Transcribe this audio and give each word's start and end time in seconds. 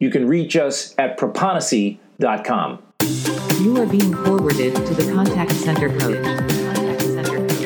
You 0.00 0.08
can 0.08 0.26
reach 0.26 0.56
us 0.56 0.94
at 0.96 1.18
proponisi.com. 1.18 2.82
You 3.60 3.76
are 3.82 3.84
being 3.84 4.14
forwarded 4.24 4.74
to 4.74 4.94
the 4.94 5.12
contact 5.12 5.52
center 5.52 5.90
coach. 5.90 6.24
Contact 6.24 7.02
center 7.02 7.46
coach. 7.46 7.60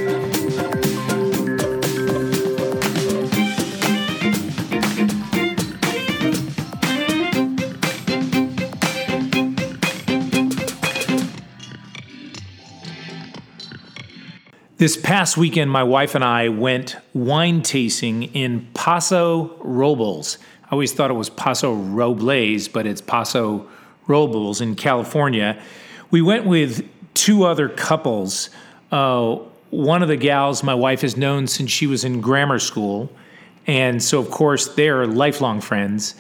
This 14.77 14.97
past 14.97 15.37
weekend, 15.37 15.71
my 15.71 15.85
wife 15.85 16.17
and 16.17 16.25
I 16.25 16.49
went 16.49 16.97
wine 17.15 17.63
tasting 17.63 18.25
in 18.25 18.67
Paso 18.75 19.57
Robles. 19.61 20.39
Always 20.75 20.93
thought 20.93 21.09
it 21.09 21.15
was 21.15 21.31
Paso 21.31 21.73
Robles, 21.73 22.67
but 22.67 22.85
it's 22.85 23.01
Paso 23.01 23.69
Robles 24.09 24.61
in 24.61 24.75
California. 24.75 25.63
We 26.11 26.21
went 26.21 26.47
with 26.47 26.85
two 27.15 27.45
other 27.45 27.69
couples. 27.69 28.51
Uh, 28.91 29.37
one 29.71 30.03
of 30.03 30.09
the 30.09 30.17
gals 30.17 30.65
my 30.65 30.75
wife 30.75 31.03
has 31.03 31.17
known 31.17 31.47
since 31.47 31.71
she 31.71 31.87
was 31.87 32.03
in 32.03 32.21
grammar 32.21 32.59
school. 32.59 33.09
And 33.69 34.03
so, 34.03 34.19
of 34.19 34.33
course, 34.33 34.67
they're 34.75 35.07
lifelong 35.07 35.61
friends. 35.61 36.17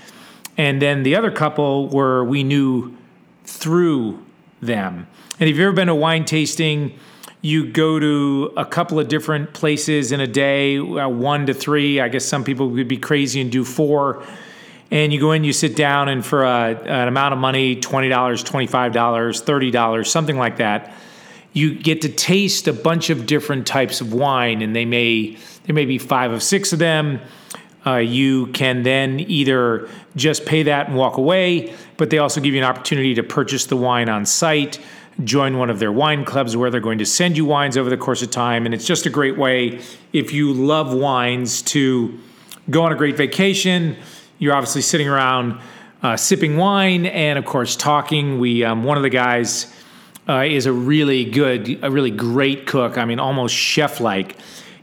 And 0.56 0.80
then 0.80 1.02
the 1.02 1.16
other 1.16 1.32
couple 1.32 1.88
were 1.88 2.22
we 2.22 2.44
knew 2.44 2.96
through 3.42 4.24
them. 4.62 5.08
And 5.40 5.50
if 5.50 5.56
you've 5.56 5.66
ever 5.66 5.72
been 5.72 5.88
to 5.88 5.96
wine 5.96 6.26
tasting, 6.26 6.96
you 7.44 7.66
go 7.66 7.98
to 7.98 8.52
a 8.56 8.64
couple 8.64 8.98
of 8.98 9.08
different 9.08 9.52
places 9.52 10.12
in 10.12 10.20
a 10.20 10.26
day, 10.26 10.78
uh, 10.78 11.08
one 11.08 11.46
to 11.46 11.54
three. 11.54 12.00
I 12.00 12.08
guess 12.08 12.24
some 12.24 12.42
people 12.42 12.70
would 12.70 12.88
be 12.88 12.96
crazy 12.96 13.40
and 13.40 13.52
do 13.52 13.64
four. 13.64 14.24
And 14.90 15.12
you 15.12 15.20
go 15.20 15.32
in, 15.32 15.44
you 15.44 15.52
sit 15.52 15.76
down, 15.76 16.08
and 16.08 16.24
for 16.24 16.44
a, 16.44 16.70
an 16.84 17.08
amount 17.08 17.34
of 17.34 17.40
money 17.40 17.76
$20, 17.76 18.10
$25, 18.10 18.92
$30, 18.92 20.06
something 20.06 20.36
like 20.36 20.58
that 20.58 20.94
you 21.54 21.72
get 21.72 22.02
to 22.02 22.08
taste 22.08 22.68
a 22.68 22.72
bunch 22.72 23.08
of 23.08 23.26
different 23.26 23.66
types 23.66 24.00
of 24.00 24.12
wine, 24.12 24.60
and 24.60 24.76
they 24.76 24.84
may 24.84 25.38
there 25.64 25.74
may 25.74 25.86
be 25.86 25.96
five 25.96 26.30
or 26.32 26.40
six 26.40 26.74
of 26.74 26.78
them. 26.78 27.20
Uh, 27.86 27.96
you 27.96 28.48
can 28.48 28.82
then 28.82 29.20
either 29.20 29.88
just 30.16 30.44
pay 30.44 30.64
that 30.64 30.88
and 30.88 30.96
walk 30.96 31.16
away, 31.16 31.72
but 31.96 32.10
they 32.10 32.18
also 32.18 32.40
give 32.40 32.54
you 32.54 32.60
an 32.60 32.66
opportunity 32.66 33.14
to 33.14 33.22
purchase 33.22 33.66
the 33.66 33.76
wine 33.76 34.08
on 34.08 34.26
site, 34.26 34.80
join 35.22 35.58
one 35.58 35.70
of 35.70 35.78
their 35.78 35.92
wine 35.92 36.24
clubs 36.24 36.56
where 36.56 36.70
they're 36.70 36.80
going 36.80 36.98
to 36.98 37.06
send 37.06 37.36
you 37.36 37.44
wines 37.44 37.76
over 37.76 37.88
the 37.88 37.96
course 37.96 38.22
of 38.22 38.30
time. 38.30 38.64
And 38.64 38.74
it's 38.74 38.86
just 38.86 39.06
a 39.06 39.10
great 39.10 39.38
way, 39.38 39.80
if 40.12 40.32
you 40.32 40.52
love 40.52 40.92
wines, 40.92 41.62
to 41.62 42.18
go 42.70 42.82
on 42.82 42.92
a 42.92 42.96
great 42.96 43.16
vacation. 43.16 43.96
You're 44.38 44.54
obviously 44.54 44.82
sitting 44.82 45.08
around 45.08 45.60
uh, 46.02 46.16
sipping 46.16 46.56
wine 46.56 47.06
and, 47.06 47.38
of 47.38 47.44
course, 47.44 47.76
talking. 47.76 48.38
We 48.38 48.64
um, 48.64 48.82
one 48.82 48.96
of 48.96 49.02
the 49.02 49.10
guys 49.10 49.72
uh, 50.28 50.40
is 50.40 50.66
a 50.66 50.72
really 50.72 51.24
good, 51.24 51.78
a 51.82 51.90
really 51.90 52.10
great 52.10 52.66
cook. 52.66 52.98
I 52.98 53.04
mean, 53.04 53.20
almost 53.20 53.54
chef 53.54 54.00
like. 54.00 54.36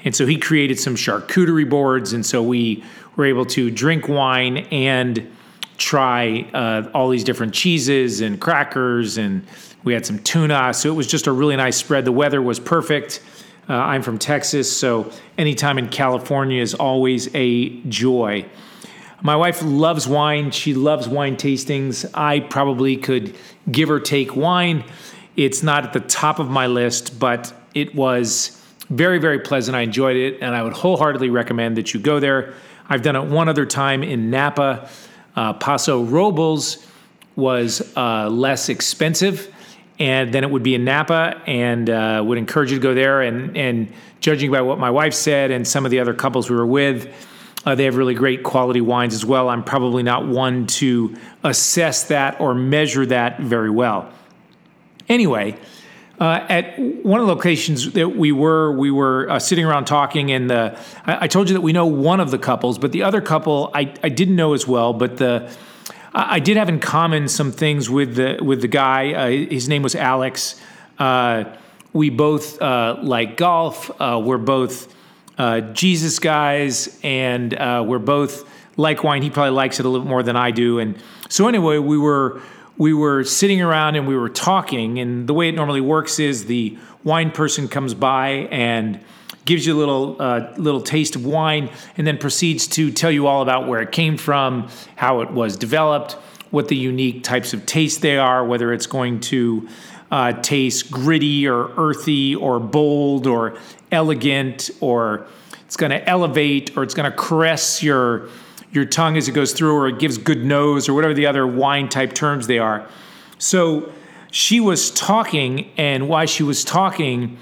And 0.03 0.16
so 0.16 0.25
he 0.25 0.38
created 0.38 0.80
some 0.80 0.96
charcuterie 0.96 1.70
boards. 1.70 2.14
And 2.14 2.25
so 2.25 2.41
we 2.41 2.84
were 3.16 3.25
able 3.25 3.46
to 3.47 3.70
drink 3.70 4.08
wine 4.08 4.58
and 4.72 5.30
try 5.78 6.41
uh, 6.53 6.90
all 6.94 7.09
these 7.09 7.24
different 7.24 7.53
cheeses 7.53 8.22
and 8.22 8.40
crackers. 8.40 9.18
And 9.18 9.46
we 9.84 9.94
had 9.94 10.06
some 10.06 10.19
tuna. 10.19 10.74
So 10.74 10.90
it 10.90 10.96
was 10.96 11.08
just 11.08 11.28
a 11.28 11.31
really 11.31 11.56
nice 11.56 11.78
spread. 11.78 12.06
The 12.06 12.12
weather 12.12 12.42
was 12.42 12.59
perfect. 12.59 13.22
Uh, 13.69 13.74
I'm 13.74 14.02
from 14.02 14.18
Texas. 14.18 14.75
So 14.75 15.12
anytime 15.38 15.78
in 15.78 15.90
California 15.90 16.62
is 16.62 16.74
always 16.74 17.34
a 17.34 17.69
joy. 17.81 18.46
My 19.22 19.36
wife 19.36 19.62
loves 19.62 20.08
wine. 20.08 20.52
She 20.52 20.74
loves 20.74 21.08
wine 21.08 21.36
tastings. 21.36 22.09
I 22.14 22.40
probably 22.40 22.97
could 22.97 23.36
give 23.72 23.91
or 23.91 24.00
take 24.00 24.36
wine. 24.36 24.84
It's 25.38 25.62
not 25.62 25.86
at 25.86 25.94
the 25.94 26.00
top 26.00 26.40
of 26.40 26.50
my 26.50 26.68
list, 26.68 27.20
but 27.20 27.53
it 27.75 27.94
was 27.94 28.59
very, 28.90 29.20
very 29.20 29.40
pleasant. 29.40 29.75
I 29.78 29.81
enjoyed 29.81 30.18
it, 30.18 30.40
and 30.41 30.56
I 30.56 30.64
would 30.64 30.74
wholeheartedly 30.74 31.30
recommend 31.30 31.78
that 31.78 31.94
you 31.94 32.00
go 32.00 32.20
there. 32.20 32.56
I've 32.90 33.03
done 33.03 33.16
it 33.16 33.25
one 33.25 33.47
other 33.47 33.66
time 33.66 34.03
in 34.03 34.30
Napa. 34.30 34.90
Uh, 35.36 35.53
Paso 35.53 36.03
Robles 36.03 36.86
was 37.36 37.94
uh, 37.96 38.28
less 38.28 38.70
expensive, 38.70 39.51
and 40.02 40.34
then 40.34 40.44
it 40.44 40.50
would 40.50 40.64
be 40.64 40.74
in 40.74 40.84
Napa, 40.84 41.40
and 41.46 41.88
uh, 41.88 42.24
would 42.26 42.40
encourage 42.40 42.72
you 42.72 42.78
to 42.78 42.82
go 42.82 42.96
there. 42.96 43.22
And, 43.22 43.56
and 43.56 43.94
judging 44.20 44.50
by 44.50 44.62
what 44.62 44.80
my 44.80 44.90
wife 44.90 45.14
said 45.14 45.52
and 45.52 45.68
some 45.68 45.86
of 45.86 45.92
the 45.92 46.00
other 46.00 46.16
couples 46.16 46.50
we 46.50 46.56
were 46.56 46.66
with, 46.66 47.14
uh, 47.68 47.76
they 47.76 47.84
have 47.86 47.98
really 47.98 48.16
great 48.16 48.42
quality 48.42 48.82
wines 48.82 49.14
as 49.14 49.24
well. 49.24 49.48
I'm 49.48 49.64
probably 49.64 50.02
not 50.02 50.28
one 50.28 50.66
to 50.66 51.16
assess 51.44 52.06
that 52.06 52.42
or 52.42 52.56
measure 52.56 53.06
that 53.06 53.42
very 53.42 53.70
well. 53.70 54.12
Anyway, 55.08 55.56
uh, 56.20 56.48
at 56.50 56.80
one 56.80 57.22
of 57.22 57.28
the 57.28 57.36
locations 57.36 57.92
that 57.92 58.10
we 58.10 58.32
were, 58.32 58.72
we 58.72 58.90
were 58.90 59.30
uh, 59.30 59.38
sitting 59.38 59.66
around 59.66 59.86
talking, 59.86 60.32
and 60.32 60.50
the, 60.50 60.80
I, 61.06 61.26
I, 61.26 61.28
told 61.28 61.48
you 61.48 61.54
that 61.54 61.62
we 61.62 61.74
know 61.74 61.86
one 61.86 62.20
of 62.20 62.32
the 62.32 62.40
couples, 62.40 62.80
but 62.80 62.92
the 62.92 63.04
other 63.04 63.22
couple 63.22 63.70
I, 63.76 63.94
I 64.02 64.10
didn't 64.10 64.36
know 64.36 64.54
as 64.56 64.68
well. 64.68 64.94
But 64.94 65.18
the 65.18 65.56
I, 66.14 66.40
did 66.40 66.58
have 66.58 66.70
in 66.70 66.80
common 66.80 67.28
some 67.28 67.52
things 67.52 67.90
with 67.90 68.16
the 68.16 68.40
with 68.42 68.62
the 68.62 68.68
guy. 68.68 69.14
Uh, 69.14 69.30
his 69.50 69.70
name 69.70 69.82
was 69.82 69.96
Alex. 69.96 70.60
Uh, 71.00 71.46
we 71.94 72.10
both 72.10 72.62
uh, 72.62 72.98
like 73.02 73.38
golf. 73.38 73.90
Uh, 74.00 74.22
we're 74.24 74.38
both 74.38 74.94
Jesus 75.74 76.20
guys, 76.20 77.00
and 77.04 77.54
we're 77.88 78.00
both 78.00 78.48
like 78.78 79.04
wine. 79.04 79.22
He 79.22 79.30
probably 79.30 79.52
likes 79.52 79.80
it 79.80 79.86
a 79.86 79.90
little 79.90 80.08
more 80.08 80.24
than 80.24 80.36
I 80.36 80.52
do. 80.52 80.80
And 80.80 80.98
so 81.30 81.48
anyway, 81.48 81.78
we 81.78 81.98
were 81.98 82.42
we 82.78 82.94
were 82.94 83.24
sitting 83.24 83.62
around 83.62 83.96
and 83.96 84.08
we 84.08 84.16
were 84.16 84.30
talking. 84.30 85.00
And 85.00 85.28
the 85.28 85.34
way 85.34 85.50
it 85.50 85.56
normally 85.56 85.82
works 85.82 86.20
is 86.20 86.46
the 86.46 86.78
wine 87.04 87.32
person 87.32 87.68
comes 87.68 87.94
by 87.94 88.48
and 88.52 89.00
gives 89.46 89.66
you 89.66 89.75
a 89.75 89.79
little 89.79 90.16
uh, 90.19 90.53
little 90.57 90.81
taste 90.81 91.16
of 91.16 91.25
wine, 91.25 91.69
and 91.97 92.06
then 92.06 92.18
proceeds 92.18 92.68
to 92.68 92.91
tell 92.91 93.12
you 93.12 93.28
all 93.28 93.41
about 93.41 93.68
where 93.68 93.81
it 93.81 93.91
came 93.91 94.18
from, 94.18 94.69
how 94.96 95.22
it 95.22 95.31
was 95.31 95.57
developed, 95.57 96.13
what 96.52 96.68
the 96.68 96.75
unique 96.75 97.24
types 97.24 97.53
of 97.53 97.66
taste 97.66 98.02
they 98.02 98.18
are, 98.18 98.46
whether 98.46 98.74
it's 98.74 98.88
going 98.88 99.19
to 99.19 99.68
uh, 100.12 100.34
taste 100.41 100.91
gritty 100.91 101.47
or 101.47 101.72
earthy 101.78 102.35
or 102.35 102.59
bold 102.59 103.25
or 103.25 103.57
elegant 103.91 104.69
or 104.81 105.25
it's 105.66 105.78
going 105.78 105.90
to 105.90 106.09
elevate 106.09 106.75
or 106.75 106.84
it's 106.84 106.94
going 106.94 107.09
to 107.09 107.18
caress 107.18 107.81
your 107.81 108.28
your 108.72 108.85
tongue 108.85 109.18
as 109.18 109.28
it 109.28 109.34
goes 109.34 109.53
through, 109.53 109.75
or 109.75 109.88
it 109.88 110.00
gives 110.00 110.18
good 110.18 110.46
nose, 110.46 110.88
or 110.88 110.94
whatever 110.94 111.13
the 111.13 111.25
other 111.25 111.46
wine 111.46 111.90
type 111.90 112.13
terms 112.13 112.47
they 112.47 112.59
are. 112.59 112.88
So 113.38 113.91
she 114.31 114.59
was 114.59 114.91
talking, 114.91 115.69
and 115.78 116.08
while 116.08 116.25
she 116.25 116.44
was 116.44 116.63
talking, 116.63 117.38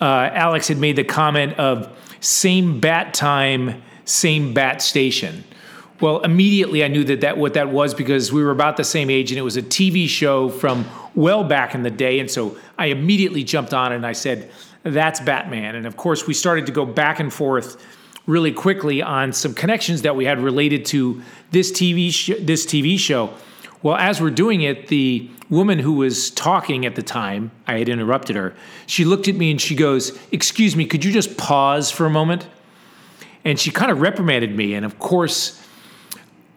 uh, 0.00 0.30
Alex 0.32 0.68
had 0.68 0.78
made 0.78 0.96
the 0.96 1.04
comment 1.04 1.58
of 1.58 1.96
same 2.20 2.80
bat 2.80 3.14
time, 3.14 3.82
same 4.04 4.52
bat 4.54 4.82
station. 4.82 5.44
Well, 6.00 6.20
immediately 6.20 6.84
I 6.84 6.88
knew 6.88 7.04
that, 7.04 7.22
that 7.22 7.38
what 7.38 7.54
that 7.54 7.70
was 7.70 7.94
because 7.94 8.30
we 8.30 8.42
were 8.42 8.50
about 8.50 8.76
the 8.76 8.84
same 8.84 9.08
age 9.08 9.32
and 9.32 9.38
it 9.38 9.42
was 9.42 9.56
a 9.56 9.62
TV 9.62 10.06
show 10.08 10.50
from 10.50 10.84
well 11.14 11.42
back 11.42 11.74
in 11.74 11.82
the 11.82 11.90
day. 11.90 12.18
And 12.20 12.30
so 12.30 12.58
I 12.76 12.86
immediately 12.86 13.44
jumped 13.44 13.72
on 13.72 13.92
and 13.92 14.06
I 14.06 14.12
said, 14.12 14.50
That's 14.82 15.20
Batman. 15.20 15.74
And 15.74 15.86
of 15.86 15.96
course, 15.96 16.26
we 16.26 16.34
started 16.34 16.66
to 16.66 16.72
go 16.72 16.84
back 16.84 17.18
and 17.18 17.32
forth 17.32 17.82
really 18.26 18.52
quickly 18.52 19.00
on 19.00 19.32
some 19.32 19.54
connections 19.54 20.02
that 20.02 20.16
we 20.16 20.24
had 20.26 20.40
related 20.40 20.84
to 20.86 21.22
this 21.52 21.72
TV 21.72 22.12
sh- 22.12 22.32
this 22.40 22.66
TV 22.66 22.98
show. 22.98 23.32
Well, 23.82 23.96
as 23.96 24.20
we're 24.20 24.30
doing 24.30 24.62
it, 24.62 24.88
the 24.88 25.30
woman 25.48 25.78
who 25.78 25.92
was 25.92 26.30
talking 26.30 26.84
at 26.86 26.94
the 26.94 27.02
time, 27.02 27.50
I 27.66 27.78
had 27.78 27.88
interrupted 27.88 28.36
her. 28.36 28.54
She 28.86 29.04
looked 29.04 29.28
at 29.28 29.36
me 29.36 29.50
and 29.50 29.60
she 29.60 29.74
goes, 29.74 30.18
"Excuse 30.32 30.74
me, 30.76 30.86
could 30.86 31.04
you 31.04 31.12
just 31.12 31.36
pause 31.36 31.90
for 31.90 32.06
a 32.06 32.10
moment?" 32.10 32.46
And 33.44 33.58
she 33.58 33.70
kind 33.70 33.90
of 33.90 34.00
reprimanded 34.00 34.54
me, 34.56 34.74
and 34.74 34.84
of 34.84 34.98
course, 34.98 35.62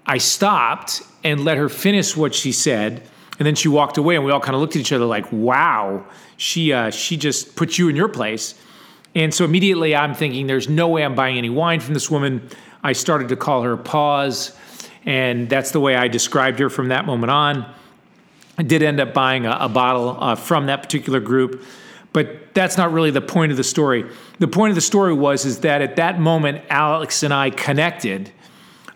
I 0.06 0.18
stopped 0.18 1.04
and 1.24 1.46
let 1.46 1.58
her 1.58 1.70
finish 1.70 2.18
what 2.18 2.34
she 2.34 2.52
said. 2.52 3.04
And 3.38 3.46
then 3.46 3.56
she 3.56 3.70
walked 3.70 3.98
away, 3.98 4.16
and 4.16 4.26
we 4.26 4.32
all 4.32 4.42
kind 4.42 4.56
of 4.56 4.62
looked 4.62 4.76
at 4.76 4.82
each 4.82 4.92
other 4.92 5.06
like, 5.06 5.32
"Wow, 5.32 6.06
she 6.38 6.74
uh, 6.74 6.90
she 6.90 7.16
just 7.16 7.56
put 7.56 7.78
you 7.78 7.90
in 7.90 7.96
your 7.96 8.10
place." 8.10 8.56
And 9.16 9.34
so 9.34 9.44
immediately 9.44 9.96
I'm 9.96 10.14
thinking, 10.14 10.48
there's 10.48 10.70
no 10.70 10.88
way 10.88 11.04
I'm 11.04 11.16
buying 11.16 11.38
any 11.38 11.50
wine 11.50 11.80
from 11.80 11.94
this 11.94 12.12
woman. 12.12 12.48
I 12.84 12.94
started 12.94 13.30
to 13.30 13.36
call 13.36 13.64
her 13.64 13.76
pause. 13.76 14.56
And 15.06 15.50
that's 15.50 15.72
the 15.72 15.80
way 15.80 15.96
I 15.96 16.08
described 16.08 16.60
her 16.60 16.70
from 16.70 16.90
that 16.90 17.06
moment 17.06 17.32
on. 17.32 17.74
I 18.60 18.64
did 18.64 18.84
end 18.84 19.00
up 19.00 19.14
buying 19.14 19.46
a, 19.46 19.58
a 19.62 19.70
bottle 19.70 20.18
uh, 20.22 20.36
from 20.36 20.66
that 20.66 20.84
particular 20.84 21.22
group, 21.22 21.64
but 22.12 22.54
that's 22.54 22.78
not 22.78 22.92
really 22.92 23.10
the 23.10 23.22
point 23.22 23.52
of 23.52 23.58
the 23.58 23.64
story. 23.64 24.06
The 24.40 24.50
point 24.50 24.72
of 24.72 24.76
the 24.76 24.82
story 24.82 25.14
was 25.14 25.46
is 25.46 25.62
that 25.62 25.82
at 25.82 25.96
that 25.96 26.20
moment, 26.20 26.66
Alex 26.70 27.24
and 27.24 27.34
I 27.34 27.52
connected. 27.52 28.32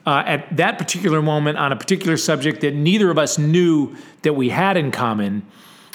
Uh, 0.05 0.21
at 0.25 0.57
that 0.57 0.77
particular 0.77 1.21
moment 1.21 1.57
on 1.57 1.71
a 1.71 1.77
particular 1.77 2.17
subject 2.17 2.59
that 2.59 2.73
neither 2.75 3.09
of 3.09 3.17
us 3.17 3.37
knew 3.37 3.95
that 4.23 4.33
we 4.33 4.49
had 4.49 4.75
in 4.75 4.91
common, 4.91 5.41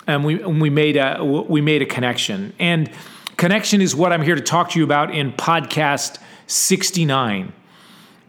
and 0.07 0.25
we 0.25 0.37
we 0.37 0.71
made 0.71 0.97
a 0.97 1.23
we 1.23 1.61
made 1.61 1.83
a 1.83 1.87
connection. 1.87 2.55
And 2.59 2.91
connection 3.37 3.83
is 3.83 3.95
what 3.95 4.15
I'm 4.15 4.23
here 4.23 4.35
to 4.35 4.41
talk 4.41 4.71
to 4.71 4.79
you 4.79 4.85
about 4.85 5.15
in 5.15 5.33
podcast 5.33 6.19
69. 6.47 7.53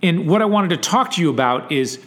And 0.03 0.27
what 0.27 0.41
I 0.41 0.45
wanted 0.45 0.71
to 0.71 0.77
talk 0.77 1.11
to 1.11 1.21
you 1.21 1.29
about 1.29 1.71
is 1.71 2.05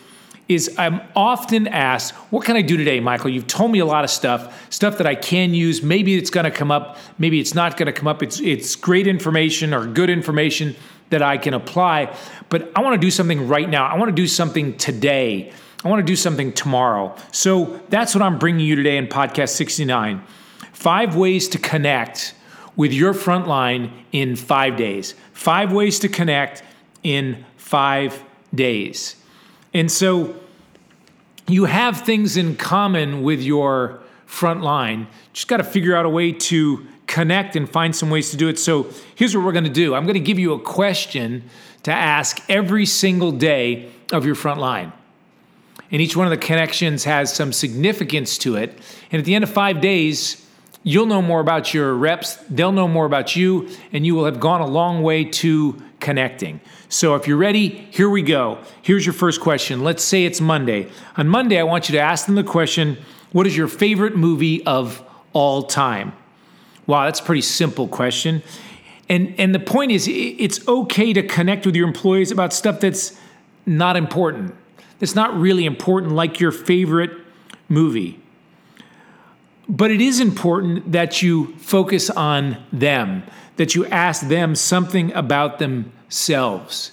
is 0.54 0.74
I'm 0.78 1.00
often 1.14 1.66
asked, 1.68 2.14
what 2.30 2.44
can 2.44 2.56
I 2.56 2.62
do 2.62 2.76
today, 2.76 3.00
Michael? 3.00 3.30
You've 3.30 3.46
told 3.46 3.70
me 3.70 3.78
a 3.78 3.84
lot 3.84 4.04
of 4.04 4.10
stuff, 4.10 4.72
stuff 4.72 4.98
that 4.98 5.06
I 5.06 5.14
can 5.14 5.54
use. 5.54 5.82
Maybe 5.82 6.14
it's 6.14 6.30
going 6.30 6.44
to 6.44 6.50
come 6.50 6.70
up, 6.70 6.98
maybe 7.18 7.40
it's 7.40 7.54
not 7.54 7.76
going 7.76 7.86
to 7.86 7.92
come 7.92 8.08
up. 8.08 8.22
It's 8.22 8.40
it's 8.40 8.76
great 8.76 9.06
information 9.06 9.74
or 9.74 9.86
good 9.86 10.10
information 10.10 10.74
that 11.10 11.22
I 11.22 11.36
can 11.36 11.52
apply, 11.52 12.16
but 12.48 12.72
I 12.74 12.80
want 12.80 12.94
to 12.94 13.00
do 13.00 13.10
something 13.10 13.46
right 13.46 13.68
now. 13.68 13.86
I 13.86 13.98
want 13.98 14.08
to 14.08 14.14
do 14.14 14.26
something 14.26 14.76
today. 14.78 15.52
I 15.84 15.88
want 15.88 16.00
to 16.00 16.06
do 16.06 16.16
something 16.16 16.52
tomorrow. 16.52 17.14
So 17.32 17.80
that's 17.90 18.14
what 18.14 18.22
I'm 18.22 18.38
bringing 18.38 18.64
you 18.64 18.76
today 18.76 18.96
in 18.96 19.08
podcast 19.08 19.50
69. 19.50 20.22
5 20.72 21.16
ways 21.16 21.48
to 21.48 21.58
connect 21.58 22.34
with 22.76 22.92
your 22.92 23.12
frontline 23.12 23.90
in 24.12 24.36
5 24.36 24.76
days. 24.76 25.14
5 25.34 25.72
ways 25.72 25.98
to 25.98 26.08
connect 26.08 26.62
in 27.02 27.44
5 27.56 28.24
days. 28.54 29.16
And 29.74 29.90
so 29.90 30.36
you 31.48 31.64
have 31.64 32.02
things 32.02 32.36
in 32.36 32.56
common 32.56 33.22
with 33.22 33.40
your 33.40 34.00
front 34.26 34.62
line. 34.62 35.06
Just 35.32 35.48
got 35.48 35.58
to 35.58 35.64
figure 35.64 35.94
out 35.94 36.06
a 36.06 36.08
way 36.08 36.32
to 36.32 36.86
connect 37.06 37.56
and 37.56 37.68
find 37.68 37.94
some 37.94 38.10
ways 38.10 38.30
to 38.30 38.36
do 38.36 38.48
it. 38.48 38.58
So 38.58 38.88
here's 39.14 39.36
what 39.36 39.44
we're 39.44 39.52
going 39.52 39.64
to 39.64 39.70
do 39.70 39.94
I'm 39.94 40.04
going 40.04 40.14
to 40.14 40.20
give 40.20 40.38
you 40.38 40.54
a 40.54 40.60
question 40.60 41.44
to 41.82 41.92
ask 41.92 42.40
every 42.48 42.86
single 42.86 43.32
day 43.32 43.90
of 44.12 44.24
your 44.24 44.34
front 44.34 44.60
line. 44.60 44.92
And 45.90 46.00
each 46.00 46.16
one 46.16 46.26
of 46.26 46.30
the 46.30 46.38
connections 46.38 47.04
has 47.04 47.32
some 47.34 47.52
significance 47.52 48.38
to 48.38 48.56
it. 48.56 48.78
And 49.10 49.20
at 49.20 49.26
the 49.26 49.34
end 49.34 49.44
of 49.44 49.50
five 49.50 49.80
days, 49.82 50.41
you'll 50.82 51.06
know 51.06 51.22
more 51.22 51.40
about 51.40 51.72
your 51.72 51.94
reps, 51.94 52.36
they'll 52.48 52.72
know 52.72 52.88
more 52.88 53.06
about 53.06 53.36
you, 53.36 53.68
and 53.92 54.04
you 54.04 54.14
will 54.14 54.24
have 54.24 54.40
gone 54.40 54.60
a 54.60 54.66
long 54.66 55.02
way 55.02 55.24
to 55.24 55.80
connecting. 56.00 56.60
So 56.88 57.14
if 57.14 57.26
you're 57.26 57.36
ready, 57.36 57.68
here 57.68 58.10
we 58.10 58.22
go. 58.22 58.58
Here's 58.82 59.06
your 59.06 59.12
first 59.12 59.40
question. 59.40 59.82
Let's 59.82 60.02
say 60.02 60.24
it's 60.24 60.40
Monday. 60.40 60.90
On 61.16 61.28
Monday, 61.28 61.58
I 61.58 61.62
want 61.62 61.88
you 61.88 61.94
to 61.94 62.00
ask 62.00 62.26
them 62.26 62.34
the 62.34 62.44
question 62.44 62.98
What 63.32 63.46
is 63.46 63.56
your 63.56 63.68
favorite 63.68 64.16
movie 64.16 64.64
of 64.66 65.02
all 65.32 65.62
time? 65.62 66.12
Wow, 66.86 67.04
that's 67.04 67.20
a 67.20 67.22
pretty 67.22 67.42
simple 67.42 67.88
question. 67.88 68.42
And, 69.08 69.34
and 69.38 69.54
the 69.54 69.60
point 69.60 69.92
is, 69.92 70.08
it's 70.08 70.66
okay 70.66 71.12
to 71.12 71.22
connect 71.22 71.66
with 71.66 71.76
your 71.76 71.86
employees 71.86 72.30
about 72.30 72.52
stuff 72.52 72.80
that's 72.80 73.18
not 73.66 73.96
important, 73.96 74.54
that's 74.98 75.14
not 75.14 75.38
really 75.38 75.64
important, 75.64 76.12
like 76.12 76.40
your 76.40 76.50
favorite 76.50 77.10
movie. 77.68 78.21
But 79.72 79.90
it 79.90 80.02
is 80.02 80.20
important 80.20 80.92
that 80.92 81.22
you 81.22 81.56
focus 81.56 82.10
on 82.10 82.62
them, 82.74 83.22
that 83.56 83.74
you 83.74 83.86
ask 83.86 84.28
them 84.28 84.54
something 84.54 85.10
about 85.14 85.58
themselves. 85.58 86.92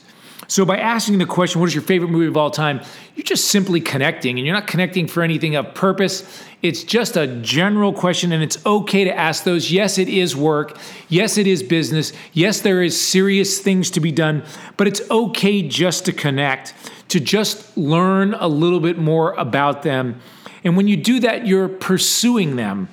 So, 0.50 0.66
by 0.66 0.78
asking 0.78 1.20
the 1.20 1.28
question, 1.28 1.62
what 1.62 1.68
is 1.68 1.76
your 1.76 1.84
favorite 1.84 2.10
movie 2.10 2.26
of 2.26 2.36
all 2.36 2.50
time? 2.50 2.82
You're 3.16 3.24
just 3.24 3.50
simply 3.50 3.80
connecting, 3.80 4.40
and 4.40 4.48
you're 4.48 4.56
not 4.56 4.66
connecting 4.66 5.06
for 5.06 5.22
anything 5.22 5.56
of 5.56 5.76
purpose. 5.76 6.44
It's 6.64 6.84
just 6.84 7.16
a 7.16 7.28
general 7.28 7.94
question, 7.94 8.32
and 8.32 8.42
it's 8.42 8.66
okay 8.66 9.04
to 9.04 9.16
ask 9.16 9.44
those. 9.44 9.72
Yes, 9.72 10.00
it 10.00 10.10
is 10.10 10.36
work. 10.36 10.80
Yes, 11.08 11.38
it 11.38 11.46
is 11.46 11.62
business. 11.62 12.14
Yes, 12.34 12.62
there 12.62 12.82
is 12.82 13.00
serious 13.00 13.60
things 13.60 13.92
to 13.92 14.00
be 14.00 14.12
done, 14.12 14.44
but 14.76 14.88
it's 14.88 15.02
okay 15.12 15.62
just 15.62 16.06
to 16.06 16.14
connect, 16.14 16.74
to 17.10 17.20
just 17.20 17.78
learn 17.78 18.34
a 18.34 18.48
little 18.48 18.80
bit 18.80 18.98
more 18.98 19.34
about 19.34 19.84
them. 19.84 20.20
And 20.64 20.76
when 20.76 20.88
you 20.88 20.98
do 20.98 21.20
that, 21.20 21.46
you're 21.46 21.70
pursuing 21.70 22.56
them. 22.56 22.90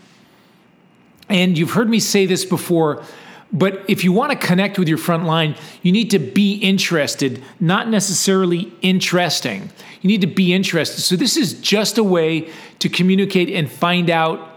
And 1.31 1.56
you've 1.56 1.73
heard 1.73 1.88
me 1.88 2.00
say 2.00 2.26
this 2.26 2.44
before 2.44 3.03
but 3.52 3.84
if 3.88 4.02
you 4.02 4.12
want 4.12 4.32
to 4.32 4.46
connect 4.46 4.78
with 4.78 4.88
your 4.88 4.98
front 4.98 5.25
line, 5.25 5.54
you 5.82 5.93
need 5.93 6.10
to 6.10 6.19
be 6.19 6.54
interested, 6.54 7.43
not 7.60 7.88
necessarily 7.88 8.72
interesting. 8.82 9.70
You 10.00 10.08
need 10.08 10.20
to 10.22 10.26
be 10.26 10.52
interested. 10.52 11.00
So, 11.00 11.16
this 11.16 11.37
is 11.37 11.54
just 11.60 11.96
a 11.96 12.04
way 12.04 12.50
to 12.81 12.88
communicate 12.88 13.48
and 13.50 13.70
find 13.70 14.10
out 14.10 14.56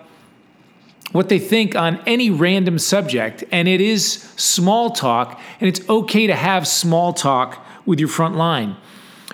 what 1.11 1.29
they 1.29 1.39
think 1.39 1.75
on 1.75 2.01
any 2.05 2.29
random 2.29 2.79
subject. 2.79 3.43
And 3.51 3.67
it 3.67 3.81
is 3.81 4.11
small 4.37 4.91
talk, 4.91 5.39
and 5.59 5.67
it's 5.67 5.87
okay 5.89 6.27
to 6.27 6.35
have 6.35 6.67
small 6.67 7.13
talk 7.13 7.65
with 7.85 7.99
your 7.99 8.09
front 8.09 8.35
line. 8.35 8.75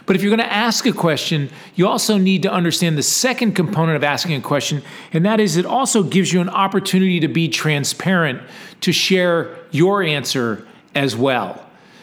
But 0.06 0.16
if 0.16 0.22
you're 0.22 0.36
going 0.36 0.48
to 0.48 0.54
ask 0.54 0.86
a 0.86 0.92
question, 0.92 1.50
you 1.74 1.88
also 1.88 2.18
need 2.18 2.44
to 2.44 2.52
understand 2.52 2.98
the 2.98 3.04
second 3.04 3.54
component 3.54 3.96
of 3.96 4.04
asking 4.04 4.36
a 4.36 4.42
question, 4.42 4.84
and 5.12 5.26
that 5.26 5.40
is 5.40 5.58
it 5.58 5.66
also 5.66 6.04
gives 6.04 6.32
you 6.32 6.42
an 6.42 6.50
opportunity 6.50 7.20
to 7.22 7.28
be 7.28 7.48
transparent, 7.50 8.42
to 8.82 8.92
share 8.92 9.58
your 9.72 10.04
answer 10.04 10.68
as 10.94 11.16
well. 11.16 11.62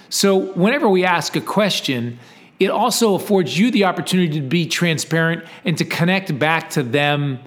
So, 0.09 0.37
whenever 0.37 0.89
we 0.89 1.05
ask 1.05 1.37
a 1.37 1.41
question, 1.41 2.19
it 2.61 2.71
also 2.71 3.15
affords 3.15 3.59
you 3.59 3.71
the 3.71 3.85
opportunity 3.85 4.41
to 4.41 4.47
be 4.47 4.67
transparent 4.67 5.45
and 5.65 5.79
to 5.79 5.85
connect 5.85 6.39
back 6.39 6.71
to 6.71 6.83
them 6.83 7.39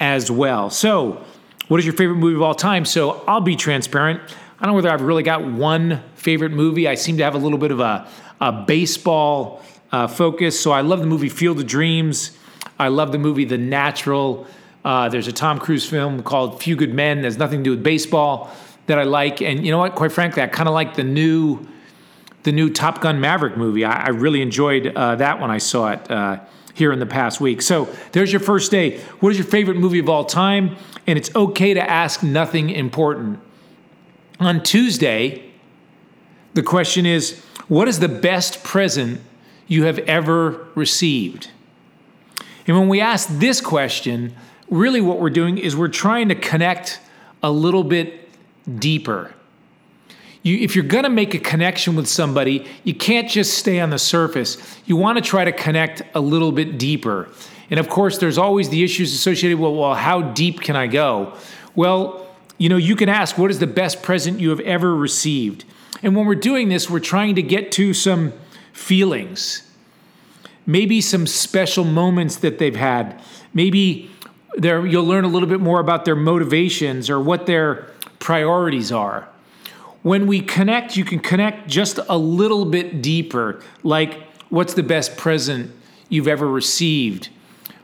as 0.00 0.30
well. 0.30 0.70
So, 0.70 1.24
what 1.68 1.78
is 1.78 1.86
your 1.86 1.94
favorite 1.94 2.16
movie 2.16 2.34
of 2.34 2.42
all 2.42 2.54
time? 2.54 2.84
So, 2.84 3.22
I'll 3.26 3.40
be 3.40 3.56
transparent. 3.56 4.20
I 4.58 4.66
don't 4.66 4.72
know 4.72 4.76
whether 4.76 4.90
I've 4.90 5.00
really 5.00 5.22
got 5.22 5.44
one 5.44 6.02
favorite 6.16 6.52
movie. 6.52 6.86
I 6.86 6.94
seem 6.94 7.16
to 7.16 7.24
have 7.24 7.34
a 7.34 7.38
little 7.38 7.56
bit 7.56 7.70
of 7.70 7.80
a, 7.80 8.06
a 8.40 8.52
baseball 8.52 9.62
uh, 9.92 10.06
focus. 10.06 10.58
So 10.58 10.72
I 10.72 10.80
love 10.80 11.00
the 11.00 11.06
movie 11.06 11.28
Field 11.28 11.58
of 11.58 11.66
Dreams. 11.66 12.36
I 12.78 12.88
love 12.88 13.12
the 13.12 13.18
movie 13.18 13.44
The 13.44 13.58
Natural. 13.58 14.46
Uh, 14.84 15.08
there's 15.08 15.28
a 15.28 15.32
Tom 15.32 15.58
Cruise 15.58 15.88
film 15.88 16.22
called 16.22 16.62
Few 16.62 16.76
Good 16.76 16.94
Men. 16.94 17.22
There's 17.22 17.38
nothing 17.38 17.60
to 17.60 17.64
do 17.64 17.70
with 17.72 17.82
baseball 17.82 18.50
that 18.86 18.98
I 18.98 19.02
like. 19.02 19.42
And 19.42 19.64
you 19.64 19.70
know 19.70 19.78
what? 19.78 19.94
Quite 19.94 20.12
frankly, 20.12 20.42
I 20.42 20.46
kind 20.46 20.68
of 20.68 20.74
like 20.74 20.94
the 20.94 21.04
new, 21.04 21.66
the 22.44 22.52
new 22.52 22.70
Top 22.70 23.00
Gun 23.00 23.20
Maverick 23.20 23.56
movie. 23.56 23.84
I, 23.84 24.06
I 24.06 24.08
really 24.08 24.40
enjoyed 24.40 24.86
uh, 24.86 25.16
that 25.16 25.40
when 25.40 25.50
I 25.50 25.58
saw 25.58 25.92
it 25.92 26.10
uh, 26.10 26.40
here 26.72 26.92
in 26.92 26.98
the 26.98 27.06
past 27.06 27.40
week. 27.40 27.60
So 27.60 27.94
there's 28.12 28.32
your 28.32 28.40
first 28.40 28.70
day. 28.70 29.00
What 29.20 29.30
is 29.30 29.38
your 29.38 29.46
favorite 29.46 29.76
movie 29.76 29.98
of 29.98 30.08
all 30.08 30.24
time? 30.24 30.76
And 31.06 31.18
it's 31.18 31.34
okay 31.34 31.74
to 31.74 31.90
ask 31.90 32.22
nothing 32.22 32.70
important. 32.70 33.40
On 34.38 34.62
Tuesday, 34.62 35.50
the 36.54 36.62
question 36.62 37.04
is, 37.04 37.44
what 37.68 37.86
is 37.86 37.98
the 37.98 38.08
best 38.08 38.64
present 38.64 39.20
you 39.70 39.84
have 39.84 40.00
ever 40.00 40.66
received? 40.74 41.48
And 42.66 42.76
when 42.76 42.88
we 42.88 43.00
ask 43.00 43.28
this 43.28 43.60
question, 43.60 44.34
really 44.68 45.00
what 45.00 45.20
we're 45.20 45.30
doing 45.30 45.58
is 45.58 45.76
we're 45.76 45.86
trying 45.86 46.28
to 46.28 46.34
connect 46.34 46.98
a 47.40 47.52
little 47.52 47.84
bit 47.84 48.28
deeper. 48.80 49.32
You, 50.42 50.58
if 50.58 50.74
you're 50.74 50.84
going 50.84 51.04
to 51.04 51.10
make 51.10 51.34
a 51.34 51.38
connection 51.38 51.94
with 51.94 52.08
somebody, 52.08 52.66
you 52.82 52.94
can't 52.94 53.28
just 53.28 53.58
stay 53.58 53.78
on 53.78 53.90
the 53.90 53.98
surface. 53.98 54.58
You 54.86 54.96
want 54.96 55.18
to 55.18 55.22
try 55.22 55.44
to 55.44 55.52
connect 55.52 56.02
a 56.16 56.20
little 56.20 56.50
bit 56.50 56.76
deeper. 56.76 57.28
And 57.70 57.78
of 57.78 57.88
course, 57.88 58.18
there's 58.18 58.38
always 58.38 58.70
the 58.70 58.82
issues 58.82 59.14
associated 59.14 59.60
with, 59.60 59.78
well, 59.78 59.94
how 59.94 60.20
deep 60.20 60.60
can 60.60 60.74
I 60.74 60.88
go? 60.88 61.34
Well, 61.76 62.26
you 62.58 62.68
know, 62.68 62.76
you 62.76 62.96
can 62.96 63.08
ask, 63.08 63.38
what 63.38 63.52
is 63.52 63.60
the 63.60 63.68
best 63.68 64.02
present 64.02 64.40
you 64.40 64.50
have 64.50 64.60
ever 64.60 64.96
received? 64.96 65.64
And 66.02 66.16
when 66.16 66.26
we're 66.26 66.34
doing 66.34 66.70
this, 66.70 66.90
we're 66.90 66.98
trying 66.98 67.36
to 67.36 67.42
get 67.42 67.70
to 67.72 67.94
some 67.94 68.32
feelings, 68.72 69.62
maybe 70.66 71.00
some 71.00 71.26
special 71.26 71.84
moments 71.84 72.36
that 72.36 72.58
they've 72.58 72.76
had. 72.76 73.20
Maybe 73.54 74.10
there 74.56 74.84
you'll 74.86 75.04
learn 75.04 75.24
a 75.24 75.28
little 75.28 75.48
bit 75.48 75.60
more 75.60 75.80
about 75.80 76.04
their 76.04 76.16
motivations 76.16 77.08
or 77.08 77.20
what 77.20 77.46
their 77.46 77.90
priorities 78.18 78.92
are. 78.92 79.28
When 80.02 80.26
we 80.26 80.40
connect, 80.40 80.96
you 80.96 81.04
can 81.04 81.18
connect 81.18 81.68
just 81.68 81.98
a 82.08 82.16
little 82.16 82.64
bit 82.64 83.02
deeper, 83.02 83.60
like 83.82 84.18
what's 84.48 84.74
the 84.74 84.82
best 84.82 85.16
present 85.16 85.70
you've 86.08 86.28
ever 86.28 86.48
received? 86.48 87.28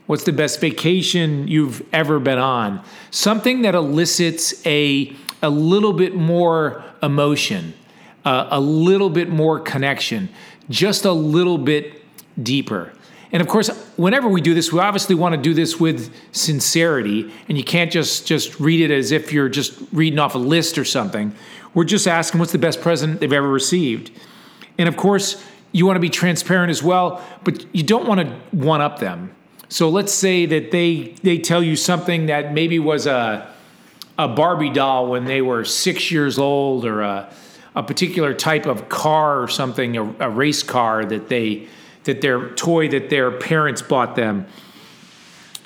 What's 0.07 0.25
the 0.25 0.33
best 0.33 0.61
vacation 0.61 1.49
you've 1.49 1.83
ever 1.93 2.19
been 2.21 2.39
on? 2.39 2.83
Something 3.11 3.63
that 3.63 3.75
elicits 3.75 4.65
a, 4.65 5.15
a 5.43 5.51
little 5.51 5.93
bit 5.93 6.15
more 6.15 6.85
emotion, 7.03 7.75
uh, 8.25 8.47
a 8.51 8.61
little 8.61 9.11
bit 9.11 9.29
more 9.29 9.59
connection 9.59 10.29
just 10.69 11.05
a 11.05 11.13
little 11.13 11.59
bit 11.59 12.03
deeper. 12.43 12.93
And 13.33 13.41
of 13.43 13.49
course, 13.49 13.69
whenever 13.97 14.29
we 14.29 14.41
do 14.41 14.55
this, 14.55 14.73
we 14.73 14.79
obviously 14.79 15.15
want 15.15 15.35
to 15.35 15.41
do 15.41 15.53
this 15.53 15.79
with 15.81 16.15
sincerity, 16.33 17.33
and 17.49 17.59
you 17.59 17.65
can't 17.65 17.91
just 17.91 18.27
just 18.27 18.61
read 18.61 18.81
it 18.81 18.91
as 18.91 19.13
if 19.13 19.33
you're 19.33 19.49
just 19.49 19.79
reading 19.93 20.19
off 20.19 20.35
a 20.35 20.39
list 20.39 20.79
or 20.79 20.85
something. 20.85 21.35
We're 21.75 21.85
just 21.85 22.07
asking 22.07 22.41
what's 22.41 22.53
the 22.53 22.59
best 22.59 22.81
present 22.81 23.21
they've 23.21 23.33
ever 23.33 23.49
received. 23.49 24.11
And 24.79 24.89
of 24.89 24.97
course, 24.97 25.45
you 25.73 25.85
want 25.85 25.97
to 25.97 26.01
be 26.01 26.09
transparent 26.09 26.71
as 26.71 26.83
well, 26.83 27.23
but 27.45 27.67
you 27.75 27.83
don't 27.83 28.07
want 28.07 28.21
to 28.21 28.27
one 28.57 28.81
up 28.81 28.99
them. 28.99 29.35
So 29.69 29.91
let's 29.91 30.15
say 30.15 30.47
that 30.47 30.71
they 30.71 31.15
they 31.23 31.39
tell 31.39 31.63
you 31.63 31.77
something 31.77 32.27
that 32.27 32.53
maybe 32.53 32.79
was 32.79 33.07
a 33.07 33.53
a 34.19 34.29
Barbie 34.29 34.71
doll 34.71 35.09
when 35.09 35.25
they 35.25 35.43
were 35.43 35.65
six 35.65 36.11
years 36.11 36.39
old, 36.39 36.85
or 36.87 37.03
a 37.03 37.29
a 37.77 37.83
particular 37.83 38.33
type 38.33 38.65
of 38.67 38.89
car 38.89 39.41
or 39.41 39.49
something, 39.49 39.97
a, 39.97 40.05
a 40.21 40.31
race 40.31 40.63
car 40.63 41.05
that 41.05 41.29
they 41.29 41.69
that 42.05 42.23
their 42.23 42.51
toy 42.51 42.89
that 42.89 43.11
their 43.11 43.31
parents 43.31 43.83
bought 43.83 44.17
them. 44.17 44.47